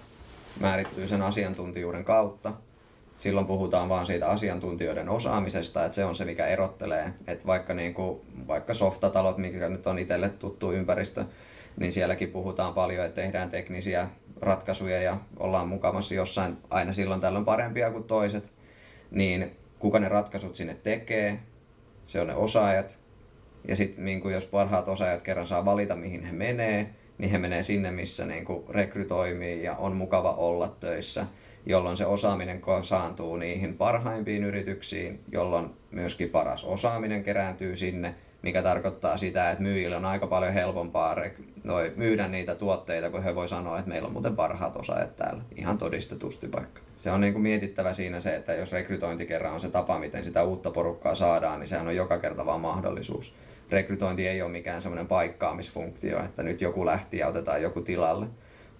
määrittyy 0.61 1.09
sen 1.09 1.23
asiantuntijuuden 1.23 2.05
kautta. 2.05 2.53
Silloin 3.17 3.47
puhutaan 3.47 3.89
vaan 3.89 4.07
siitä 4.07 4.29
asiantuntijoiden 4.29 5.09
osaamisesta, 5.09 5.85
että 5.85 5.95
se 5.95 6.05
on 6.05 6.15
se, 6.15 6.25
mikä 6.25 6.47
erottelee. 6.47 7.13
Että 7.27 7.47
vaikka, 7.47 7.75
niin 7.75 7.95
kuin, 7.95 8.21
vaikka 8.49 8.75
softatalot, 8.75 9.39
mikä 9.39 9.69
nyt 9.69 9.87
on 9.87 9.99
itselle 9.99 10.29
tuttu 10.29 10.73
ympäristö, 10.73 11.25
niin 11.81 11.93
sielläkin 11.93 12.31
puhutaan 12.31 12.75
paljon, 12.75 13.07
että 13.07 13.23
tehdään 13.23 13.51
teknisiä 13.51 14.09
ratkaisuja 14.40 15.03
ja 15.03 15.16
ollaan 15.37 15.69
mukavasti 15.69 16.14
jossain 16.14 16.57
aina 16.71 16.93
silloin 16.93 17.21
tällöin 17.21 17.45
parempia 17.45 17.90
kuin 17.90 18.05
toiset, 18.05 18.53
niin 19.11 19.51
kuka 19.79 19.99
ne 19.99 20.09
ratkaisut 20.09 20.55
sinne 20.55 20.75
tekee, 20.75 21.38
se 22.05 22.21
on 22.21 22.27
ne 22.27 22.35
osaajat. 22.35 22.99
Ja 23.69 23.77
sitten 23.77 24.05
niin 24.05 24.31
jos 24.31 24.47
parhaat 24.47 24.88
osaajat 24.88 25.23
kerran 25.23 25.47
saa 25.47 25.64
valita, 25.64 25.97
mihin 25.97 26.25
he 26.25 26.33
menee, 26.33 26.95
niin 27.19 27.31
he 27.31 27.38
menee 27.38 27.62
sinne, 27.62 27.90
missä 27.90 28.27
niin 28.27 28.45
kuin 28.45 28.64
rekry 28.69 29.05
toimii 29.05 29.62
ja 29.62 29.77
on 29.77 29.97
mukava 29.97 30.33
olla 30.33 30.77
töissä, 30.81 31.27
jolloin 31.66 31.97
se 31.97 32.07
osaaminen 32.07 32.62
saantuu 32.83 33.37
niihin 33.37 33.77
parhaimpiin 33.77 34.45
yrityksiin, 34.45 35.21
jolloin 35.33 35.71
myöskin 35.90 36.29
paras 36.29 36.64
osaaminen 36.64 37.23
kerääntyy 37.23 37.77
sinne, 37.77 38.14
mikä 38.42 38.62
tarkoittaa 38.62 39.16
sitä, 39.16 39.50
että 39.50 39.62
myyjille 39.62 39.96
on 39.96 40.05
aika 40.05 40.26
paljon 40.26 40.53
helpompaa 40.53 41.16
noi, 41.64 41.92
myydä 41.96 42.29
niitä 42.29 42.55
tuotteita, 42.55 43.11
kun 43.11 43.22
he 43.22 43.35
voi 43.35 43.48
sanoa, 43.48 43.79
että 43.79 43.88
meillä 43.88 44.07
on 44.07 44.12
muuten 44.12 44.37
parhaat 44.37 44.76
osaajat 44.76 45.16
täällä, 45.16 45.42
ihan 45.57 45.79
todistetusti 45.79 46.53
vaikka. 46.53 46.81
Se 46.96 47.11
on 47.11 47.20
niin 47.20 47.33
kuin 47.33 47.42
mietittävä 47.42 47.92
siinä 47.92 48.20
se, 48.20 48.37
että 48.37 48.55
jos 48.55 48.72
rekrytointi 48.72 49.26
kerran 49.26 49.53
on 49.53 49.61
se 49.61 49.70
tapa, 49.70 49.98
miten 49.98 50.24
sitä 50.24 50.42
uutta 50.42 50.70
porukkaa 50.70 51.14
saadaan, 51.14 51.61
niin 51.61 51.68
sehän 51.68 51.87
on 51.87 51.96
joka 51.96 52.18
kerta 52.18 52.46
vaan 52.46 52.61
mahdollisuus. 52.61 53.35
Rekrytointi 53.70 54.29
ei 54.29 54.42
ole 54.42 54.50
mikään 54.50 54.83
semmoinen 54.83 55.07
paikkaamisfunktio, 55.07 56.24
että 56.24 56.42
nyt 56.42 56.61
joku 56.61 56.87
lähti 56.87 57.18
ja 57.18 57.29
otetaan 57.29 57.62
joku 57.62 57.81
tilalle, 57.81 58.26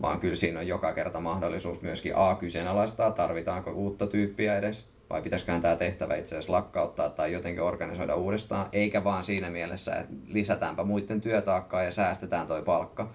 vaan 0.03 0.21
kyllä 0.21 0.35
siinä 0.35 0.61
on 0.61 0.67
joka 0.67 0.93
kerta 0.93 1.21
mahdollisuus 1.21 1.83
myöskin 1.83 2.17
A 2.17 2.35
kyseenalaistaa, 2.35 3.11
tarvitaanko 3.11 3.71
uutta 3.71 4.07
tyyppiä 4.07 4.59
edes, 4.59 4.85
vai 5.11 5.23
pitäisiköhän 5.23 5.63
tämä 5.63 5.77
tehtävä 5.77 6.17
itse 6.17 6.35
asiassa 6.35 6.53
lakkauttaa 6.53 7.09
tai 7.09 7.33
jotenkin 7.33 7.63
organisoida 7.63 8.15
uudestaan, 8.15 8.69
eikä 8.73 9.05
vaan 9.05 9.25
siinä 9.25 9.51
mielessä, 9.51 9.95
että 9.95 10.15
lisätäänpä 10.27 10.85
muiden 10.85 11.21
työtaakkaa 11.21 11.83
ja 11.83 11.93
säästetään 11.93 12.47
toi 12.47 12.63
palkka, 12.63 13.11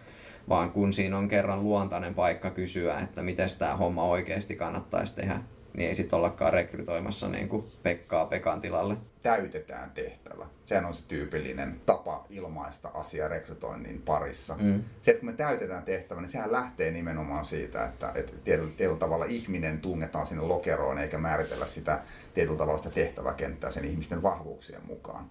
vaan 0.50 0.72
kun 0.72 0.94
siinä 0.94 1.18
on 1.18 1.28
kerran 1.28 1.64
luontainen 1.64 2.16
paikka 2.16 2.50
kysyä, 2.50 3.00
että 3.00 3.22
miten 3.22 3.50
tämä 3.60 3.76
homma 3.76 4.04
oikeasti 4.04 4.56
kannattaisi 4.56 5.16
tehdä, 5.16 5.40
niin 5.76 5.88
ei 5.88 5.96
sitten 5.96 6.18
ollakaan 6.18 6.54
rekrytoimassa 6.54 7.28
niin 7.28 7.50
kuin 7.50 7.66
Pekkaa 7.84 8.26
Pekan 8.26 8.62
tilalle. 8.62 8.98
Täytetään 9.24 9.92
tehtävä. 9.92 10.46
Sehän 10.66 10.86
on 10.86 10.94
se 10.94 11.04
tyypillinen 11.08 11.82
tapa 11.86 12.26
ilmaista 12.30 12.90
asia 12.94 13.28
rekrytoinnin 13.28 14.02
parissa. 14.02 14.56
Mm. 14.60 14.84
Se, 15.02 15.12
että 15.12 15.20
kun 15.20 15.30
me 15.30 15.36
täytetään 15.36 15.84
tehtävä, 15.84 16.22
niin 16.22 16.30
sehän 16.30 16.52
lähtee 16.52 16.92
nimenomaan 16.92 17.46
siitä, 17.46 17.86
että, 17.86 18.12
että 18.16 18.34
tietyllä, 18.44 18.72
tietyllä 18.78 19.00
tavalla 19.00 19.26
ihminen 19.26 19.80
tungetaan 19.80 20.26
sinne 20.26 20.44
lokeroon 20.44 21.00
eikä 21.00 21.18
määritellä 21.18 21.66
sitä 21.66 22.00
tietyllä 22.34 22.58
tavalla 22.58 22.78
sitä 22.78 22.90
tehtäväkenttää 22.90 23.70
sen 23.70 23.86
ihmisten 23.86 24.24
vahvuuksien 24.24 24.82
mukaan. 24.88 25.30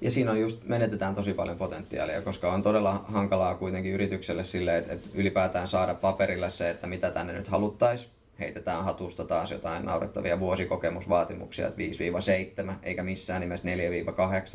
Ja 0.00 0.10
siinä 0.10 0.30
on 0.30 0.40
just, 0.40 0.64
menetetään 0.64 1.14
tosi 1.14 1.34
paljon 1.34 1.58
potentiaalia, 1.58 2.22
koska 2.22 2.52
on 2.52 2.62
todella 2.62 3.04
hankalaa 3.08 3.54
kuitenkin 3.54 3.92
yritykselle 3.92 4.44
sille, 4.44 4.78
että, 4.78 4.92
että 4.92 5.08
ylipäätään 5.14 5.68
saada 5.68 5.94
paperille 5.94 6.50
se, 6.50 6.70
että 6.70 6.86
mitä 6.86 7.10
tänne 7.10 7.32
nyt 7.32 7.48
haluttaisiin 7.48 8.10
heitetään 8.38 8.84
hatusta 8.84 9.24
taas 9.24 9.50
jotain 9.50 9.84
naurettavia 9.84 10.40
vuosikokemusvaatimuksia, 10.40 11.68
että 11.68 11.82
5-7, 12.70 12.72
eikä 12.82 13.02
missään 13.02 13.40
nimessä 13.40 13.68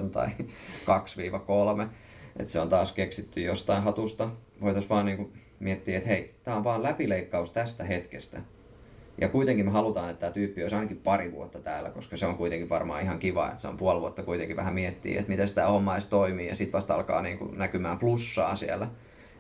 4-8 0.06 0.10
tai 0.10 0.28
2-3. 1.86 1.88
Että 2.40 2.52
se 2.52 2.60
on 2.60 2.70
taas 2.70 2.92
keksitty 2.92 3.42
jostain 3.42 3.84
hatusta. 3.84 4.30
Voitaisiin 4.62 4.90
vaan 4.90 5.06
niin 5.06 5.34
miettiä, 5.60 5.98
että 5.98 6.10
hei, 6.10 6.36
tämä 6.44 6.58
on 6.58 6.64
vaan 6.64 6.84
läpileikkaus 6.84 7.52
tästä 7.52 7.84
hetkestä. 7.84 8.42
Ja 9.22 9.30
kuitenkin 9.30 9.66
me 9.66 9.72
halutaan, 9.72 10.10
että 10.10 10.20
tämä 10.20 10.32
tyyppi 10.32 10.62
olisi 10.62 10.76
ainakin 10.76 10.98
pari 10.98 11.32
vuotta 11.32 11.60
täällä, 11.60 11.90
koska 11.90 12.18
se 12.18 12.26
on 12.26 12.38
kuitenkin 12.38 12.70
varmaan 12.70 13.02
ihan 13.02 13.20
kiva, 13.20 13.48
että 13.48 13.62
se 13.62 13.68
on 13.68 13.78
puoli 13.78 14.02
vuotta 14.02 14.24
kuitenkin 14.24 14.56
vähän 14.56 14.74
miettiä, 14.74 15.20
että 15.20 15.32
miten 15.32 15.54
tämä 15.54 15.68
homma 15.68 15.94
edes 15.94 16.06
toimii. 16.06 16.48
Ja 16.48 16.56
sitten 16.56 16.74
vasta 16.74 16.96
alkaa 16.96 17.22
niin 17.22 17.38
kuin 17.38 17.58
näkymään 17.58 18.00
plussaa 18.00 18.56
siellä 18.56 18.88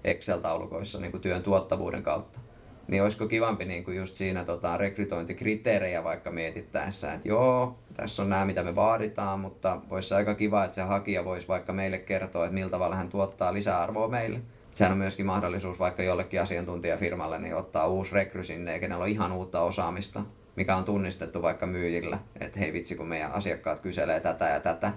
Excel-taulukoissa 0.03 0.99
niin 0.99 1.12
kuin 1.12 1.21
työn 1.21 1.43
tuottavuuden 1.43 2.03
kautta 2.03 2.39
niin 2.88 3.04
olisiko 3.04 3.28
kivampi 3.28 3.65
niin 3.65 3.84
kuin 3.84 3.98
just 3.98 4.15
siinä 4.15 4.46
tota, 4.46 4.78
rekrytointikriteerejä 4.78 6.04
vaikka 6.04 6.32
mietittäessä, 6.32 7.13
että 7.13 7.28
joo, 7.28 7.78
tässä 7.93 8.24
on 8.24 8.30
nämä 8.30 8.46
mitä 8.46 8.63
me 8.63 8.76
vaaditaan, 8.76 9.39
mutta 9.39 9.82
voisi 9.89 10.13
aika 10.13 10.36
kiva, 10.36 10.63
että 10.63 10.76
se 10.76 10.82
hakija 10.82 11.26
voisi 11.26 11.48
vaikka 11.48 11.74
meille 11.74 11.98
kertoa, 11.98 12.46
että 12.46 12.54
miltä 12.54 12.72
tavalla 12.72 12.96
hän 12.96 13.10
tuottaa 13.10 13.54
lisäarvoa 13.54 14.08
meille. 14.08 14.39
Sehän 14.72 14.91
on 14.91 14.98
myöskin 14.98 15.26
mahdollisuus 15.26 15.80
vaikka 15.80 16.04
jollekin 16.04 16.41
asiantuntijafirmalle 16.41 17.39
niin 17.39 17.56
ottaa 17.56 17.88
uusi 17.88 18.13
rekry 18.13 18.43
sinne, 18.43 18.80
kenellä 18.80 19.04
on 19.04 19.10
ihan 19.10 19.32
uutta 19.32 19.62
osaamista, 19.62 20.22
mikä 20.56 20.76
on 20.76 20.84
tunnistettu 20.84 21.41
vaikka 21.41 21.65
myyjillä, 21.65 22.19
että 22.39 22.60
hei 22.60 22.74
vitsi 22.74 22.96
kun 22.96 23.08
meidän 23.08 23.32
asiakkaat 23.32 23.80
kyselee 23.80 24.19
tätä 24.19 24.46
ja 24.46 24.60
tätä, 24.60 24.93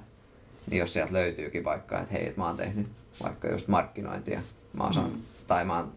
niin 0.71 0.79
jos 0.79 0.93
sieltä 0.93 1.13
löytyykin 1.13 1.65
vaikka, 1.65 2.01
että 2.01 2.13
hei, 2.13 2.27
että 2.27 2.41
mä 2.41 2.47
oon 2.47 2.57
tehnyt 2.57 2.87
vaikka 3.23 3.49
just 3.49 3.69
markkinointia, 3.69 4.41
mä 4.73 4.85
osaan, 4.85 5.11
mm. 5.11 5.21
tai 5.47 5.65
mä 5.65 5.77
oon 5.77 5.93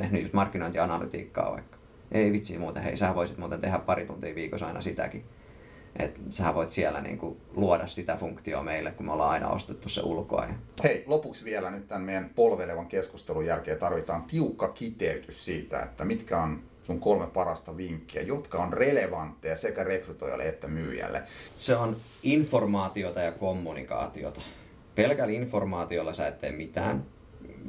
tehnyt 0.00 0.22
just 0.22 0.32
markkinointianalytiikkaa 0.32 1.52
vaikka. 1.52 1.78
Ei 2.12 2.32
vitsi 2.32 2.58
muuten, 2.58 2.82
hei, 2.82 2.96
sä 2.96 3.14
voisit 3.14 3.38
muuten 3.38 3.60
tehdä 3.60 3.78
pari 3.78 4.06
tuntia 4.06 4.34
viikossa 4.34 4.66
aina 4.66 4.80
sitäkin. 4.80 5.22
Että 5.98 6.20
sä 6.30 6.54
voit 6.54 6.70
siellä 6.70 7.00
niinku 7.00 7.36
luoda 7.54 7.86
sitä 7.86 8.16
funktioa 8.16 8.62
meille, 8.62 8.90
kun 8.90 9.06
me 9.06 9.12
ollaan 9.12 9.30
aina 9.30 9.48
ostettu 9.48 9.88
se 9.88 10.00
ulkoa. 10.00 10.46
Hei, 10.84 11.04
lopuksi 11.06 11.44
vielä 11.44 11.70
nyt 11.70 11.88
tämän 11.88 12.02
meidän 12.02 12.30
polvelevan 12.34 12.86
keskustelun 12.86 13.46
jälkeen 13.46 13.78
tarvitaan 13.78 14.22
tiukka 14.22 14.68
kiteytys 14.68 15.44
siitä, 15.44 15.82
että 15.82 16.04
mitkä 16.04 16.38
on 16.38 16.62
sun 16.82 17.00
kolme 17.00 17.26
parasta 17.26 17.76
vinkkiä, 17.76 18.22
jotka 18.22 18.58
on 18.58 18.72
relevantteja 18.72 19.56
sekä 19.56 19.84
rekrytoijalle 19.84 20.48
että 20.48 20.68
myyjälle. 20.68 21.22
Se 21.52 21.76
on 21.76 21.96
informaatiota 22.22 23.20
ja 23.20 23.32
kommunikaatiota. 23.32 24.40
Pelkällä 24.94 25.32
informaatiolla 25.32 26.12
sä 26.12 26.26
et 26.26 26.38
tee 26.38 26.52
mitään 26.52 27.04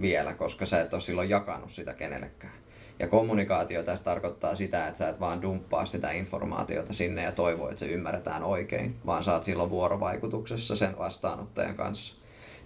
vielä, 0.02 0.34
koska 0.34 0.66
sä 0.66 0.82
et 0.82 0.94
ole 0.94 1.02
silloin 1.02 1.30
jakanut 1.30 1.72
sitä 1.72 1.94
kenellekään. 1.94 2.54
Ja 3.00 3.08
kommunikaatio 3.08 3.84
tässä 3.84 4.06
tarkoittaa 4.06 4.56
sitä, 4.56 4.88
että 4.88 4.98
sä 4.98 5.10
et 5.10 5.20
vaan 5.20 5.42
dumppaa 5.42 5.86
sitä 5.86 6.12
informaatiota 6.12 6.94
sinne 6.94 7.24
ja 7.24 7.32
toivo, 7.32 7.68
että 7.68 7.80
se 7.80 7.86
ymmärretään 7.86 8.44
oikein, 8.44 8.96
vaan 9.06 9.24
saat 9.24 9.44
silloin 9.44 9.70
vuorovaikutuksessa 9.70 10.76
sen 10.76 10.98
vastaanottajan 10.98 11.76
kanssa. 11.76 12.16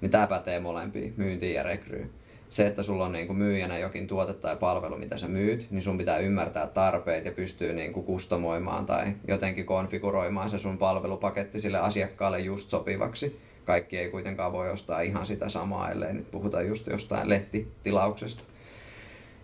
Niin 0.02 0.12
tämä 0.12 0.28
pätee 0.28 0.60
molempiin, 0.60 1.13
myyntiin 1.18 1.54
ja 1.54 1.63
rekryyn. 1.63 2.10
Se, 2.50 2.68
että 2.68 2.84
sulla 2.84 3.06
on 3.06 3.12
niin 3.12 3.28
kuin 3.28 3.38
myyjänä 3.38 3.78
jokin 3.78 4.08
tuote 4.08 4.34
tai 4.34 4.56
palvelu, 4.56 4.98
mitä 4.98 5.18
sä 5.18 5.28
myyt, 5.28 5.68
niin 5.72 5.82
sun 5.82 5.98
pitää 5.98 6.18
ymmärtää 6.18 6.68
tarpeet 6.68 7.26
ja 7.26 7.32
pystyy 7.32 7.74
niin 7.74 7.94
kuin 7.94 8.06
kustomoimaan 8.06 8.86
tai 8.86 9.06
jotenkin 9.28 9.65
konfiguroimaan 9.65 10.50
se 10.50 10.60
sun 10.60 10.78
palvelupaketti 10.78 11.60
sille 11.60 11.80
asiakkaalle 11.80 12.39
just 12.39 12.70
sopivaksi. 12.70 13.39
Kaikki 13.65 13.97
ei 13.97 14.10
kuitenkaan 14.10 14.54
voi 14.54 14.69
ostaa 14.69 15.01
ihan 15.01 15.25
sitä 15.25 15.49
samaa, 15.49 15.91
ellei 15.91 16.13
nyt 16.13 16.32
puhuta 16.32 16.62
just 16.62 16.88
jostain 16.88 17.30
lehtitilauksesta. 17.30 18.43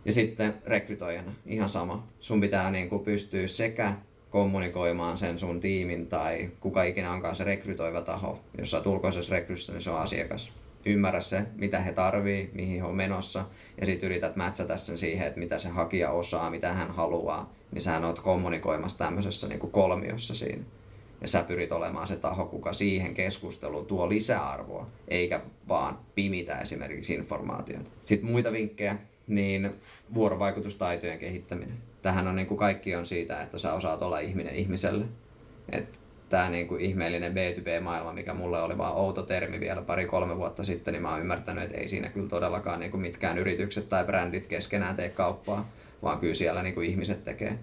Ja 0.05 0.11
sitten 0.11 0.53
rekrytoijana 0.65 1.33
ihan 1.45 1.69
sama. 1.69 2.07
Sun 2.19 2.41
pitää 2.41 2.71
niin 2.71 2.89
kuin 2.89 3.03
pystyä 3.03 3.47
sekä 3.47 3.93
kommunikoimaan 4.29 5.17
sen 5.17 5.39
sun 5.39 5.59
tiimin 5.59 6.07
tai 6.07 6.49
kuka 6.59 6.83
ikinä 6.83 7.11
onkaan 7.11 7.35
se 7.35 7.43
rekrytoiva 7.43 8.01
taho. 8.01 8.39
Jos 8.57 8.71
sä 8.71 8.77
oot 8.77 8.87
ulkoisessa 8.87 9.33
rekryssä, 9.33 9.73
niin 9.73 9.81
se 9.81 9.89
on 9.89 9.99
asiakas. 9.99 10.51
Ymmärrä 10.85 11.21
se, 11.21 11.41
mitä 11.55 11.79
he 11.79 11.91
tarvii, 11.91 12.49
mihin 12.53 12.77
he 12.77 12.83
on 12.83 12.95
menossa, 12.95 13.45
ja 13.79 13.85
sitten 13.85 14.07
yrität 14.07 14.35
matchata 14.35 14.77
sen 14.77 14.97
siihen, 14.97 15.27
että 15.27 15.39
mitä 15.39 15.59
se 15.59 15.69
hakija 15.69 16.11
osaa, 16.11 16.49
mitä 16.49 16.73
hän 16.73 16.91
haluaa, 16.91 17.53
niin 17.71 17.81
sä 17.81 18.07
oot 18.07 18.19
kommunikoimassa 18.19 18.97
tämmöisessä 18.97 19.47
niin 19.47 19.59
kuin 19.59 19.71
kolmiossa 19.71 20.35
siinä. 20.35 20.63
Ja 21.21 21.27
sä 21.27 21.43
pyrit 21.43 21.71
olemaan 21.71 22.07
se 22.07 22.15
taho, 22.15 22.45
kuka 22.45 22.73
siihen 22.73 23.13
keskusteluun 23.13 23.85
tuo 23.85 24.09
lisäarvoa, 24.09 24.87
eikä 25.07 25.41
vaan 25.67 25.99
pimitä 26.15 26.59
esimerkiksi 26.59 27.13
informaatiota. 27.13 27.89
Sitten 28.01 28.31
muita 28.31 28.51
vinkkejä, 28.51 28.97
niin 29.27 29.71
vuorovaikutustaitojen 30.13 31.19
kehittäminen. 31.19 31.77
Tähän 32.01 32.27
on 32.27 32.35
niin 32.35 32.47
kuin 32.47 32.57
kaikki 32.57 32.95
on 32.95 33.05
siitä, 33.05 33.41
että 33.41 33.57
sä 33.57 33.73
osaat 33.73 34.01
olla 34.01 34.19
ihminen 34.19 34.55
ihmiselle. 34.55 35.05
Että 35.71 35.99
tämä 36.29 36.49
niin 36.49 36.67
kuin 36.67 36.81
ihmeellinen 36.81 37.33
B2B-maailma, 37.33 38.13
mikä 38.13 38.33
mulle 38.33 38.61
oli 38.61 38.77
vaan 38.77 38.95
outo 38.95 39.23
termi 39.23 39.59
vielä 39.59 39.81
pari-kolme 39.81 40.37
vuotta 40.37 40.63
sitten, 40.63 40.91
niin 40.91 41.01
mä 41.01 41.11
oon 41.11 41.19
ymmärtänyt, 41.19 41.63
että 41.63 41.77
ei 41.77 41.87
siinä 41.87 42.09
kyllä 42.09 42.29
todellakaan 42.29 42.79
niin 42.79 42.91
kuin 42.91 43.01
mitkään 43.01 43.37
yritykset 43.37 43.89
tai 43.89 44.05
brändit 44.05 44.47
keskenään 44.47 44.95
tee 44.95 45.09
kauppaa, 45.09 45.71
vaan 46.03 46.19
kyllä 46.19 46.33
siellä 46.33 46.63
niin 46.63 46.75
kuin 46.75 46.89
ihmiset 46.89 47.23
tekee. 47.23 47.59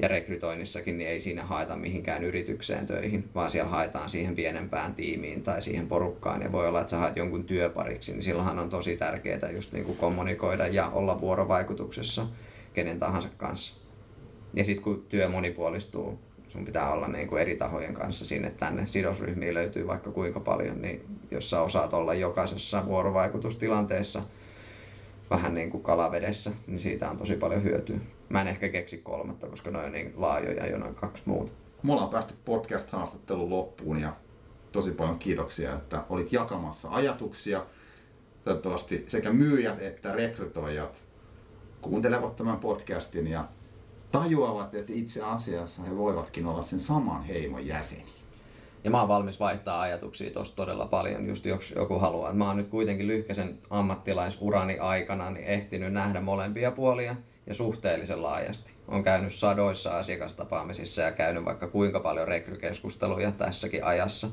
Ja 0.00 0.08
rekrytoinnissakin 0.08 0.98
niin 0.98 1.10
ei 1.10 1.20
siinä 1.20 1.44
haeta 1.44 1.76
mihinkään 1.76 2.24
yritykseen 2.24 2.86
töihin, 2.86 3.28
vaan 3.34 3.50
siellä 3.50 3.70
haetaan 3.70 4.10
siihen 4.10 4.36
pienempään 4.36 4.94
tiimiin 4.94 5.42
tai 5.42 5.62
siihen 5.62 5.88
porukkaan. 5.88 6.42
Ja 6.42 6.52
voi 6.52 6.68
olla, 6.68 6.80
että 6.80 6.90
sä 6.90 6.96
haet 6.96 7.16
jonkun 7.16 7.44
työpariksi, 7.44 8.12
niin 8.12 8.22
silloinhan 8.22 8.58
on 8.58 8.70
tosi 8.70 8.96
tärkeää 8.96 9.50
just 9.54 9.72
niin 9.72 9.84
kuin 9.84 9.98
kommunikoida 9.98 10.66
ja 10.66 10.88
olla 10.88 11.20
vuorovaikutuksessa 11.20 12.26
kenen 12.74 12.98
tahansa 12.98 13.28
kanssa. 13.36 13.74
Ja 14.54 14.64
sitten 14.64 14.84
kun 14.84 15.06
työ 15.08 15.28
monipuolistuu, 15.28 16.18
sun 16.48 16.64
pitää 16.64 16.92
olla 16.92 17.08
niin 17.08 17.28
kuin 17.28 17.42
eri 17.42 17.56
tahojen 17.56 17.94
kanssa 17.94 18.26
sinne 18.26 18.50
tänne. 18.50 18.86
Sidosryhmiä 18.86 19.54
löytyy 19.54 19.86
vaikka 19.86 20.10
kuinka 20.10 20.40
paljon, 20.40 20.82
niin 20.82 21.04
jos 21.30 21.50
sä 21.50 21.62
osaat 21.62 21.94
olla 21.94 22.14
jokaisessa 22.14 22.86
vuorovaikutustilanteessa 22.86 24.22
vähän 25.30 25.54
niin 25.54 25.70
kuin 25.70 25.82
kalavedessä, 25.82 26.52
niin 26.66 26.80
siitä 26.80 27.10
on 27.10 27.16
tosi 27.16 27.36
paljon 27.36 27.62
hyötyä. 27.62 27.98
Mä 28.28 28.40
en 28.40 28.48
ehkä 28.48 28.68
keksi 28.68 28.98
kolmatta, 28.98 29.46
koska 29.46 29.70
ne 29.70 29.78
on 29.78 29.92
niin 29.92 30.12
laajoja 30.16 30.66
jo 30.66 30.78
noin 30.78 30.94
kaksi 30.94 31.22
muuta. 31.26 31.52
Me 31.82 31.92
ollaan 31.92 32.10
päästy 32.10 32.34
podcast-haastattelun 32.44 33.50
loppuun 33.50 34.00
ja 34.00 34.16
tosi 34.72 34.90
paljon 34.90 35.18
kiitoksia, 35.18 35.74
että 35.74 36.04
olit 36.08 36.32
jakamassa 36.32 36.88
ajatuksia. 36.90 37.66
Toivottavasti 38.44 39.04
sekä 39.06 39.32
myyjät 39.32 39.82
että 39.82 40.12
rekrytoijat 40.12 41.04
kuuntelevat 41.80 42.36
tämän 42.36 42.58
podcastin 42.58 43.26
ja 43.26 43.48
tajuavat, 44.12 44.74
että 44.74 44.92
itse 44.92 45.22
asiassa 45.22 45.82
he 45.82 45.96
voivatkin 45.96 46.46
olla 46.46 46.62
sen 46.62 46.78
saman 46.78 47.22
heimon 47.24 47.66
jäseniä. 47.66 48.20
Ja 48.84 48.90
mä 48.90 49.00
oon 49.00 49.08
valmis 49.08 49.40
vaihtaa 49.40 49.80
ajatuksia 49.80 50.30
tosta 50.30 50.56
todella 50.56 50.86
paljon, 50.86 51.26
just 51.26 51.44
jos 51.44 51.74
joku 51.76 51.98
haluaa. 51.98 52.32
Mä 52.32 52.46
oon 52.46 52.56
nyt 52.56 52.68
kuitenkin 52.68 53.06
lyhkäisen 53.06 53.58
ammattilaisurani 53.70 54.78
aikana 54.78 55.30
niin 55.30 55.46
ehtinyt 55.46 55.92
nähdä 55.92 56.20
molempia 56.20 56.70
puolia 56.70 57.16
ja 57.46 57.54
suhteellisen 57.54 58.22
laajasti. 58.22 58.72
On 58.88 59.02
käynyt 59.02 59.34
sadoissa 59.34 59.98
asiakastapaamisissa 59.98 61.02
ja 61.02 61.12
käynyt 61.12 61.44
vaikka 61.44 61.68
kuinka 61.68 62.00
paljon 62.00 62.28
rekrykeskusteluja 62.28 63.32
tässäkin 63.32 63.84
ajassa. 63.84 64.30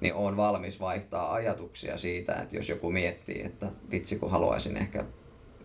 Niin 0.00 0.14
on 0.14 0.36
valmis 0.36 0.80
vaihtaa 0.80 1.32
ajatuksia 1.32 1.96
siitä, 1.96 2.34
että 2.34 2.56
jos 2.56 2.68
joku 2.68 2.90
miettii, 2.90 3.42
että 3.44 3.66
vitsi 3.90 4.18
kun 4.18 4.30
haluaisin 4.30 4.76
ehkä 4.76 5.04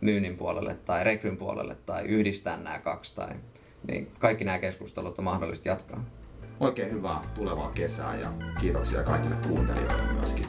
myynnin 0.01 0.37
puolelle 0.37 0.73
tai 0.85 1.03
rekryn 1.03 1.37
puolelle 1.37 1.75
tai 1.85 2.03
yhdistää 2.03 2.57
nämä 2.57 2.79
kaksi 2.79 3.15
tai 3.15 3.29
niin 3.87 4.11
kaikki 4.19 4.43
nämä 4.43 4.59
keskustelut 4.59 5.17
on 5.17 5.23
mahdollista 5.23 5.67
jatkaa. 5.67 6.05
Oikein 6.61 6.91
hyvää 6.91 7.21
tulevaa 7.33 7.71
kesää 7.71 8.15
ja 8.15 8.33
kiitoksia 8.59 9.03
kaikille 9.03 9.35
kuuntelijoille 9.47 10.13
myöskin. 10.13 10.45